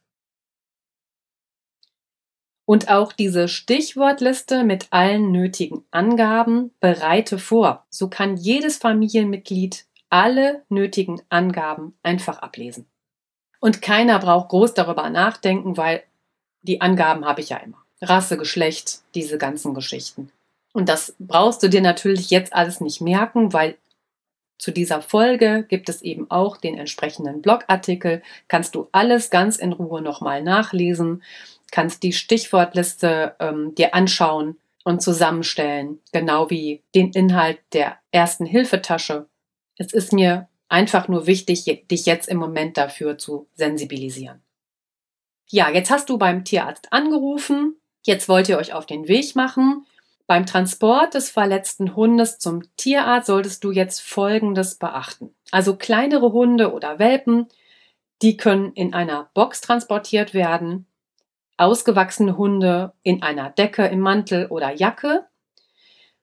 Und 2.70 2.88
auch 2.88 3.12
diese 3.12 3.48
Stichwortliste 3.48 4.62
mit 4.62 4.86
allen 4.90 5.32
nötigen 5.32 5.82
Angaben 5.90 6.70
bereite 6.78 7.36
vor. 7.36 7.84
So 7.90 8.06
kann 8.06 8.36
jedes 8.36 8.76
Familienmitglied 8.76 9.86
alle 10.08 10.62
nötigen 10.68 11.20
Angaben 11.30 11.94
einfach 12.04 12.38
ablesen. 12.38 12.86
Und 13.58 13.82
keiner 13.82 14.20
braucht 14.20 14.50
groß 14.50 14.74
darüber 14.74 15.10
nachdenken, 15.10 15.76
weil 15.76 16.04
die 16.62 16.80
Angaben 16.80 17.24
habe 17.24 17.40
ich 17.40 17.48
ja 17.48 17.56
immer. 17.56 17.78
Rasse, 18.02 18.36
Geschlecht, 18.36 19.00
diese 19.16 19.36
ganzen 19.36 19.74
Geschichten. 19.74 20.30
Und 20.72 20.88
das 20.88 21.16
brauchst 21.18 21.64
du 21.64 21.68
dir 21.68 21.80
natürlich 21.80 22.30
jetzt 22.30 22.52
alles 22.52 22.80
nicht 22.80 23.00
merken, 23.00 23.52
weil 23.52 23.78
zu 24.58 24.70
dieser 24.70 25.02
Folge 25.02 25.64
gibt 25.68 25.88
es 25.88 26.02
eben 26.02 26.30
auch 26.30 26.56
den 26.56 26.78
entsprechenden 26.78 27.42
Blogartikel. 27.42 28.22
Kannst 28.46 28.76
du 28.76 28.88
alles 28.92 29.30
ganz 29.30 29.56
in 29.56 29.72
Ruhe 29.72 30.02
nochmal 30.02 30.40
nachlesen 30.40 31.22
kannst 31.70 32.02
die 32.02 32.12
Stichwortliste 32.12 33.36
ähm, 33.40 33.74
dir 33.74 33.94
anschauen 33.94 34.58
und 34.84 35.02
zusammenstellen, 35.02 36.00
genau 36.12 36.50
wie 36.50 36.82
den 36.94 37.12
Inhalt 37.12 37.58
der 37.72 37.98
ersten 38.10 38.46
Hilfetasche. 38.46 39.28
Es 39.76 39.92
ist 39.92 40.12
mir 40.12 40.48
einfach 40.68 41.08
nur 41.08 41.26
wichtig, 41.26 41.64
dich 41.90 42.06
jetzt 42.06 42.28
im 42.28 42.38
Moment 42.38 42.76
dafür 42.76 43.18
zu 43.18 43.48
sensibilisieren. 43.54 44.42
Ja, 45.48 45.70
jetzt 45.70 45.90
hast 45.90 46.08
du 46.08 46.16
beim 46.16 46.44
Tierarzt 46.44 46.92
angerufen. 46.92 47.76
Jetzt 48.02 48.28
wollt 48.28 48.48
ihr 48.48 48.56
euch 48.56 48.72
auf 48.72 48.86
den 48.86 49.08
Weg 49.08 49.34
machen. 49.34 49.84
Beim 50.26 50.46
Transport 50.46 51.14
des 51.14 51.28
verletzten 51.28 51.96
Hundes 51.96 52.38
zum 52.38 52.62
Tierarzt 52.76 53.26
solltest 53.26 53.64
du 53.64 53.72
jetzt 53.72 54.00
Folgendes 54.00 54.76
beachten. 54.76 55.34
Also 55.50 55.74
kleinere 55.74 56.32
Hunde 56.32 56.72
oder 56.72 57.00
Welpen, 57.00 57.48
die 58.22 58.36
können 58.36 58.72
in 58.74 58.94
einer 58.94 59.28
Box 59.34 59.60
transportiert 59.60 60.32
werden 60.32 60.86
ausgewachsene 61.60 62.36
Hunde 62.36 62.92
in 63.02 63.22
einer 63.22 63.50
Decke, 63.50 63.86
im 63.86 64.00
Mantel 64.00 64.46
oder 64.46 64.74
Jacke. 64.74 65.26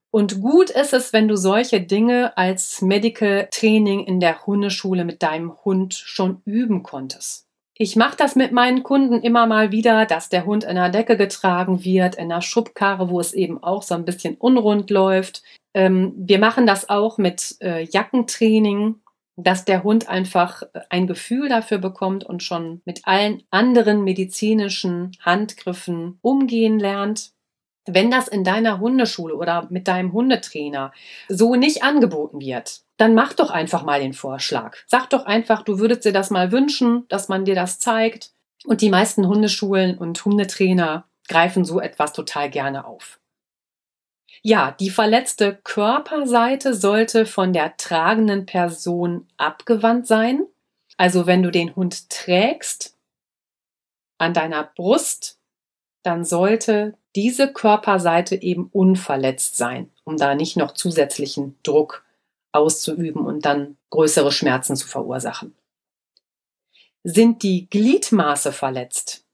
Und 0.10 0.41
gut 0.41 0.69
ist 0.69 0.93
es, 0.93 1.13
wenn 1.13 1.28
du 1.28 1.36
solche 1.36 1.82
Dinge 1.82 2.36
als 2.38 2.82
Medical 2.82 3.47
Training 3.52 4.06
in 4.06 4.19
der 4.19 4.45
Hundeschule 4.45 5.06
mit 5.06 5.21
deinem 5.21 5.54
Hund 5.63 5.93
schon 5.93 6.41
üben 6.45 6.82
konntest. 6.82 7.45
Ich 7.80 7.95
mache 7.95 8.17
das 8.17 8.36
mit 8.36 8.52
meinen 8.52 8.82
Kunden 8.82 9.21
immer 9.21 9.45
mal 9.45 9.71
wieder, 9.71 10.08
dass 10.08 10.30
der 10.30 10.45
Hund 10.45 10.63
in 10.63 10.71
einer 10.71 10.89
Decke 10.89 11.15
getragen 11.15 11.84
wird, 11.84 12.15
in 12.15 12.32
einer 12.32 12.41
Schubkarre, 12.41 13.10
wo 13.10 13.19
es 13.19 13.34
eben 13.34 13.62
auch 13.62 13.84
so 13.84 13.93
ein 13.93 14.06
bisschen 14.06 14.36
unrund 14.36 14.89
läuft. 14.89 15.43
Ähm, 15.76 16.13
wir 16.17 16.39
machen 16.39 16.65
das 16.65 16.89
auch 16.89 17.19
mit 17.19 17.56
äh, 17.62 17.84
Jackentraining 17.84 18.95
dass 19.38 19.65
der 19.65 19.84
Hund 19.84 20.10
einfach 20.10 20.63
äh, 20.63 20.82
ein 20.89 21.08
Gefühl 21.08 21.47
dafür 21.47 21.78
bekommt 21.78 22.26
und 22.26 22.43
schon 22.43 22.82
mit 22.84 23.02
allen 23.08 23.43
anderen 23.52 24.04
medizinischen 24.04 25.12
Handgriffen 25.21 26.17
umgehen 26.21 26.80
lernt. 26.80 27.32
Wenn 27.86 28.12
das 28.12 28.28
in 28.28 28.43
deiner 28.43 28.80
Hundeschule 28.80 29.36
oder 29.36 29.68
mit 29.70 29.88
deinem 29.88 30.12
Hundetrainer 30.12 30.91
so 31.30 31.55
nicht 31.55 31.84
angeboten 31.84 32.41
wird, 32.41 32.82
dann 32.97 33.14
mach 33.14 33.34
doch 33.34 33.51
einfach 33.51 33.84
mal 33.84 34.01
den 34.01 34.14
Vorschlag. 34.14 34.76
Sag 34.88 35.09
doch 35.12 35.26
einfach, 35.26 35.62
du 35.62 35.80
würdest 35.80 36.03
dir 36.03 36.12
das 36.12 36.30
mal 36.30 36.51
wünschen, 36.51 37.05
dass 37.07 37.30
man 37.30 37.45
dir 37.45 37.55
das 37.55 37.80
zeigt. 37.80 38.32
Und 38.66 38.82
die 38.82 38.89
meisten 38.89 39.28
Hundeschulen 39.28 39.97
und 39.97 40.26
Hundetrainer 40.26 41.05
greifen 41.30 41.64
so 41.64 41.80
etwas 41.80 42.12
total 42.12 42.49
gerne 42.49 42.86
auf. 42.86 43.20
Ja, 44.42 44.72
die 44.72 44.90
verletzte 44.90 45.56
Körperseite 45.64 46.74
sollte 46.74 47.26
von 47.26 47.54
der 47.54 47.78
tragenden 47.78 48.46
Person 48.46 49.28
abgewandt 49.38 50.08
sein. 50.08 50.46
Also 50.98 51.28
wenn 51.28 51.44
du 51.44 51.52
den 51.52 51.76
Hund 51.76 52.10
trägst 52.10 52.98
an 54.18 54.34
deiner 54.34 54.64
Brust, 54.64 55.40
dann 56.04 56.24
sollte 56.24 56.98
diese 57.16 57.52
Körperseite 57.52 58.42
eben 58.42 58.70
unverletzt 58.72 59.58
sein, 59.58 59.92
um 60.04 60.18
da 60.18 60.36
nicht 60.36 60.58
noch 60.58 60.72
zusätzlichen 60.72 61.58
Druck 61.64 62.06
auszuüben 62.52 63.26
und 63.26 63.46
dann 63.46 63.78
größere 63.90 64.32
Schmerzen 64.32 64.76
zu 64.76 64.88
verursachen. 64.88 65.56
Sind 67.04 67.44
die 67.44 67.70
Gliedmaße 67.70 68.52
verletzt, 68.52 69.26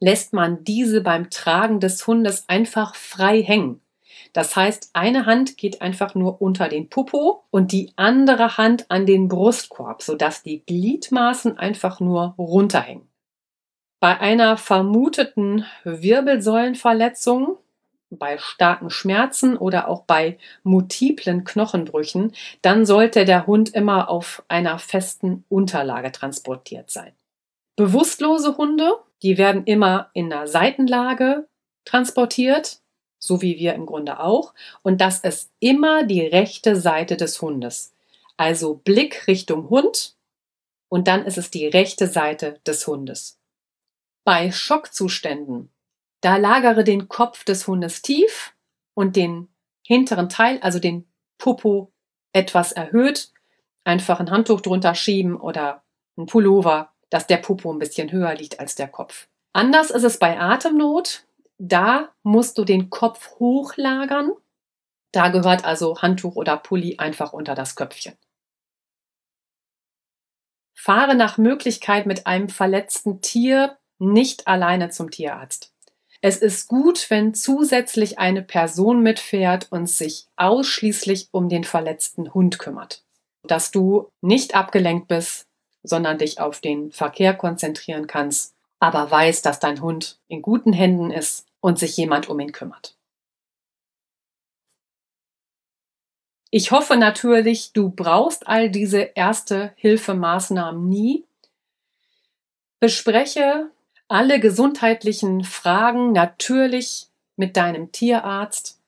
lässt 0.00 0.32
man 0.32 0.64
diese 0.64 1.00
beim 1.00 1.30
Tragen 1.30 1.80
des 1.80 2.06
Hundes 2.06 2.44
einfach 2.48 2.94
frei 2.94 3.42
hängen. 3.42 3.80
Das 4.32 4.54
heißt, 4.54 4.90
eine 4.92 5.24
Hand 5.26 5.56
geht 5.56 5.80
einfach 5.80 6.14
nur 6.14 6.42
unter 6.42 6.68
den 6.68 6.90
Popo 6.90 7.44
und 7.50 7.72
die 7.72 7.92
andere 7.96 8.58
Hand 8.58 8.90
an 8.90 9.06
den 9.06 9.28
Brustkorb, 9.28 10.02
sodass 10.02 10.42
die 10.42 10.64
Gliedmaßen 10.64 11.58
einfach 11.58 12.00
nur 12.00 12.34
runterhängen. 12.36 13.08
Bei 13.98 14.20
einer 14.20 14.58
vermuteten 14.58 15.64
Wirbelsäulenverletzung, 15.84 17.56
bei 18.10 18.38
starken 18.38 18.90
Schmerzen 18.90 19.56
oder 19.56 19.88
auch 19.88 20.02
bei 20.02 20.38
multiplen 20.62 21.44
Knochenbrüchen, 21.44 22.32
dann 22.62 22.84
sollte 22.84 23.24
der 23.24 23.46
Hund 23.46 23.70
immer 23.70 24.10
auf 24.10 24.44
einer 24.48 24.78
festen 24.78 25.44
Unterlage 25.48 26.12
transportiert 26.12 26.90
sein. 26.90 27.12
Bewusstlose 27.74 28.56
Hunde, 28.56 28.92
die 29.26 29.38
werden 29.38 29.64
immer 29.64 30.08
in 30.12 30.32
einer 30.32 30.46
Seitenlage 30.46 31.48
transportiert, 31.84 32.78
so 33.18 33.42
wie 33.42 33.58
wir 33.58 33.74
im 33.74 33.84
Grunde 33.84 34.20
auch. 34.20 34.54
Und 34.82 35.00
das 35.00 35.18
ist 35.18 35.50
immer 35.58 36.04
die 36.04 36.20
rechte 36.20 36.76
Seite 36.76 37.16
des 37.16 37.42
Hundes. 37.42 37.92
Also 38.36 38.74
Blick 38.74 39.26
Richtung 39.26 39.68
Hund 39.68 40.14
und 40.88 41.08
dann 41.08 41.26
ist 41.26 41.38
es 41.38 41.50
die 41.50 41.66
rechte 41.66 42.06
Seite 42.06 42.60
des 42.68 42.86
Hundes. 42.86 43.40
Bei 44.22 44.52
Schockzuständen, 44.52 45.70
da 46.20 46.36
lagere 46.36 46.84
den 46.84 47.08
Kopf 47.08 47.42
des 47.42 47.66
Hundes 47.66 48.02
tief 48.02 48.54
und 48.94 49.16
den 49.16 49.48
hinteren 49.82 50.28
Teil, 50.28 50.60
also 50.60 50.78
den 50.78 51.04
Popo, 51.36 51.92
etwas 52.32 52.70
erhöht. 52.70 53.32
Einfach 53.82 54.20
ein 54.20 54.30
Handtuch 54.30 54.60
drunter 54.60 54.94
schieben 54.94 55.36
oder 55.36 55.82
ein 56.16 56.26
Pullover, 56.26 56.92
dass 57.10 57.26
der 57.26 57.38
Popo 57.38 57.72
ein 57.72 57.78
bisschen 57.78 58.10
höher 58.10 58.34
liegt 58.34 58.60
als 58.60 58.74
der 58.74 58.88
Kopf. 58.88 59.28
Anders 59.52 59.90
ist 59.90 60.02
es 60.02 60.18
bei 60.18 60.38
Atemnot. 60.38 61.24
Da 61.58 62.10
musst 62.22 62.58
du 62.58 62.64
den 62.64 62.90
Kopf 62.90 63.38
hochlagern. 63.38 64.32
Da 65.12 65.28
gehört 65.28 65.64
also 65.64 66.02
Handtuch 66.02 66.36
oder 66.36 66.56
Pulli 66.56 66.98
einfach 66.98 67.32
unter 67.32 67.54
das 67.54 67.74
Köpfchen. 67.74 68.16
Fahre 70.74 71.14
nach 71.14 71.38
Möglichkeit 71.38 72.06
mit 72.06 72.26
einem 72.26 72.48
verletzten 72.48 73.22
Tier 73.22 73.78
nicht 73.98 74.46
alleine 74.46 74.90
zum 74.90 75.10
Tierarzt. 75.10 75.72
Es 76.20 76.38
ist 76.38 76.68
gut, 76.68 77.10
wenn 77.10 77.34
zusätzlich 77.34 78.18
eine 78.18 78.42
Person 78.42 79.02
mitfährt 79.02 79.68
und 79.70 79.88
sich 79.88 80.26
ausschließlich 80.36 81.28
um 81.30 81.48
den 81.48 81.64
verletzten 81.64 82.34
Hund 82.34 82.58
kümmert. 82.58 83.04
Dass 83.42 83.70
du 83.70 84.10
nicht 84.20 84.54
abgelenkt 84.54 85.08
bist, 85.08 85.46
sondern 85.88 86.18
dich 86.18 86.40
auf 86.40 86.60
den 86.60 86.92
Verkehr 86.92 87.34
konzentrieren 87.34 88.06
kannst, 88.06 88.54
aber 88.80 89.10
weißt, 89.10 89.44
dass 89.46 89.60
dein 89.60 89.80
Hund 89.80 90.18
in 90.28 90.42
guten 90.42 90.72
Händen 90.72 91.10
ist 91.10 91.46
und 91.60 91.78
sich 91.78 91.96
jemand 91.96 92.28
um 92.28 92.38
ihn 92.40 92.52
kümmert. 92.52 92.96
Ich 96.50 96.70
hoffe 96.70 96.96
natürlich, 96.96 97.72
du 97.72 97.90
brauchst 97.90 98.46
all 98.46 98.70
diese 98.70 99.00
Erste-Hilfe-Maßnahmen 99.00 100.88
nie. 100.88 101.24
Bespreche 102.80 103.70
alle 104.08 104.38
gesundheitlichen 104.38 105.42
Fragen 105.42 106.12
natürlich 106.12 107.08
mit 107.36 107.56
deinem 107.56 107.92
Tierarzt. 107.92 108.80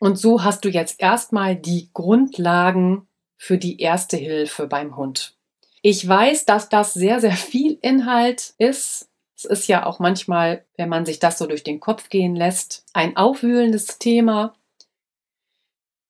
Und 0.00 0.16
so 0.16 0.42
hast 0.42 0.64
du 0.64 0.68
jetzt 0.68 1.00
erstmal 1.00 1.56
die 1.56 1.88
Grundlagen 1.94 3.06
für 3.44 3.58
die 3.58 3.78
Erste 3.78 4.16
Hilfe 4.16 4.66
beim 4.66 4.96
Hund. 4.96 5.36
Ich 5.82 6.08
weiß, 6.08 6.46
dass 6.46 6.70
das 6.70 6.94
sehr, 6.94 7.20
sehr 7.20 7.36
viel 7.36 7.78
Inhalt 7.82 8.54
ist. 8.56 9.10
Es 9.36 9.44
ist 9.44 9.68
ja 9.68 9.84
auch 9.84 9.98
manchmal, 9.98 10.64
wenn 10.78 10.88
man 10.88 11.04
sich 11.04 11.18
das 11.18 11.36
so 11.36 11.46
durch 11.46 11.62
den 11.62 11.78
Kopf 11.78 12.08
gehen 12.08 12.34
lässt, 12.34 12.86
ein 12.94 13.18
aufwühlendes 13.18 13.98
Thema. 13.98 14.54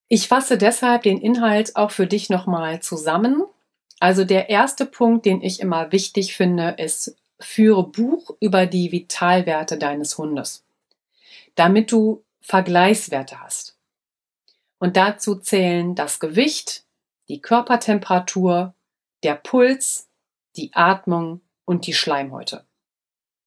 Ich 0.06 0.28
fasse 0.28 0.58
deshalb 0.58 1.02
den 1.02 1.20
Inhalt 1.20 1.74
auch 1.74 1.90
für 1.90 2.06
dich 2.06 2.30
nochmal 2.30 2.80
zusammen. 2.82 3.42
Also 3.98 4.24
der 4.24 4.48
erste 4.48 4.86
Punkt, 4.86 5.26
den 5.26 5.42
ich 5.42 5.58
immer 5.58 5.90
wichtig 5.90 6.36
finde, 6.36 6.76
ist, 6.78 7.16
führe 7.40 7.82
Buch 7.82 8.30
über 8.38 8.66
die 8.66 8.92
Vitalwerte 8.92 9.76
deines 9.76 10.18
Hundes, 10.18 10.64
damit 11.56 11.90
du 11.90 12.22
Vergleichswerte 12.40 13.40
hast. 13.40 13.76
Und 14.78 14.96
dazu 14.96 15.34
zählen 15.34 15.96
das 15.96 16.20
Gewicht, 16.20 16.84
die 17.28 17.40
Körpertemperatur, 17.40 18.74
der 19.22 19.34
Puls, 19.34 20.10
die 20.56 20.72
Atmung 20.74 21.40
und 21.64 21.86
die 21.86 21.94
Schleimhäute. 21.94 22.66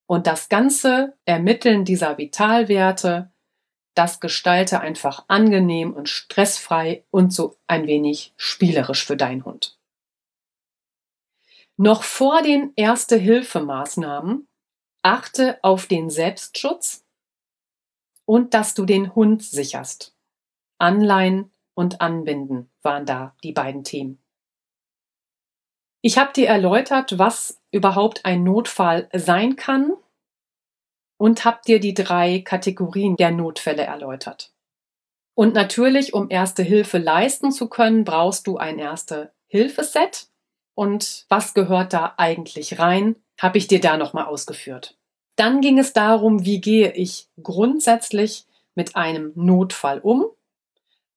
Und 0.07 0.27
das 0.27 0.49
ganze 0.49 1.17
Ermitteln 1.25 1.85
dieser 1.85 2.17
Vitalwerte 2.17 3.31
das 3.97 4.19
gestalte 4.19 4.79
einfach 4.79 5.25
angenehm 5.27 5.91
und 5.93 6.07
stressfrei 6.07 7.03
und 7.09 7.33
so 7.33 7.57
ein 7.65 7.87
wenig 7.87 8.33
spielerisch 8.37 9.03
für 9.03 9.17
deinen 9.17 9.43
Hund. 9.43 9.79
Noch 11.77 12.03
vor 12.03 12.43
den 12.43 12.73
Erste-Hilfe-Maßnahmen 12.75 14.47
achte 15.01 15.57
auf 15.63 15.87
den 15.87 16.11
Selbstschutz 16.11 17.05
und 18.25 18.53
dass 18.53 18.75
du 18.75 18.85
den 18.85 19.15
Hund 19.15 19.43
sicherst. 19.43 20.15
Anleihen 20.77 21.51
und 21.77 22.01
Anbinden 22.01 22.71
waren 22.81 23.05
da 23.05 23.35
die 23.43 23.51
beiden 23.51 23.83
Themen. 23.83 24.19
Ich 26.01 26.17
habe 26.17 26.33
dir 26.33 26.47
erläutert, 26.47 27.19
was 27.19 27.61
überhaupt 27.71 28.25
ein 28.25 28.43
Notfall 28.43 29.07
sein 29.13 29.55
kann 29.57 29.93
und 31.17 31.45
habe 31.45 31.59
dir 31.67 31.79
die 31.79 31.93
drei 31.93 32.39
Kategorien 32.39 33.15
der 33.15 33.29
Notfälle 33.29 33.83
erläutert. 33.83 34.51
Und 35.35 35.53
natürlich, 35.53 36.15
um 36.15 36.31
erste 36.31 36.63
Hilfe 36.63 36.97
leisten 36.97 37.51
zu 37.51 37.69
können, 37.69 38.05
brauchst 38.05 38.47
du 38.47 38.57
ein 38.57 38.79
erste 38.79 39.31
Hilfeset. 39.45 40.29
Und 40.73 41.27
was 41.29 41.53
gehört 41.53 41.93
da 41.93 42.15
eigentlich 42.17 42.79
rein, 42.79 43.17
habe 43.39 43.59
ich 43.59 43.67
dir 43.67 43.79
da 43.79 43.97
nochmal 43.97 44.25
ausgeführt. 44.25 44.97
Dann 45.35 45.61
ging 45.61 45.77
es 45.77 45.93
darum, 45.93 46.43
wie 46.43 46.59
gehe 46.59 46.91
ich 46.93 47.29
grundsätzlich 47.41 48.47
mit 48.73 48.95
einem 48.95 49.31
Notfall 49.35 49.99
um. 49.99 50.31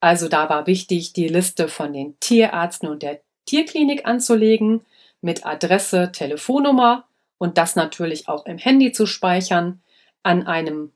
Also 0.01 0.29
da 0.29 0.49
war 0.49 0.67
wichtig, 0.67 1.13
die 1.13 1.29
Liste 1.29 1.69
von 1.69 1.93
den 1.93 2.19
Tierärzten 2.21 2.89
und 2.89 3.03
der 3.03 3.21
Tierklinik 3.47 4.07
anzulegen, 4.07 4.85
mit 5.21 5.45
Adresse, 5.45 6.13
Telefonnummer 6.13 7.07
und 7.39 7.59
das 7.59 7.77
natürlich 7.77 8.29
auch 8.29 8.47
im 8.47 8.59
Handy 8.59 8.93
zu 8.93 9.07
speichern, 9.07 9.83
an 10.23 10.47
einem 10.47 10.93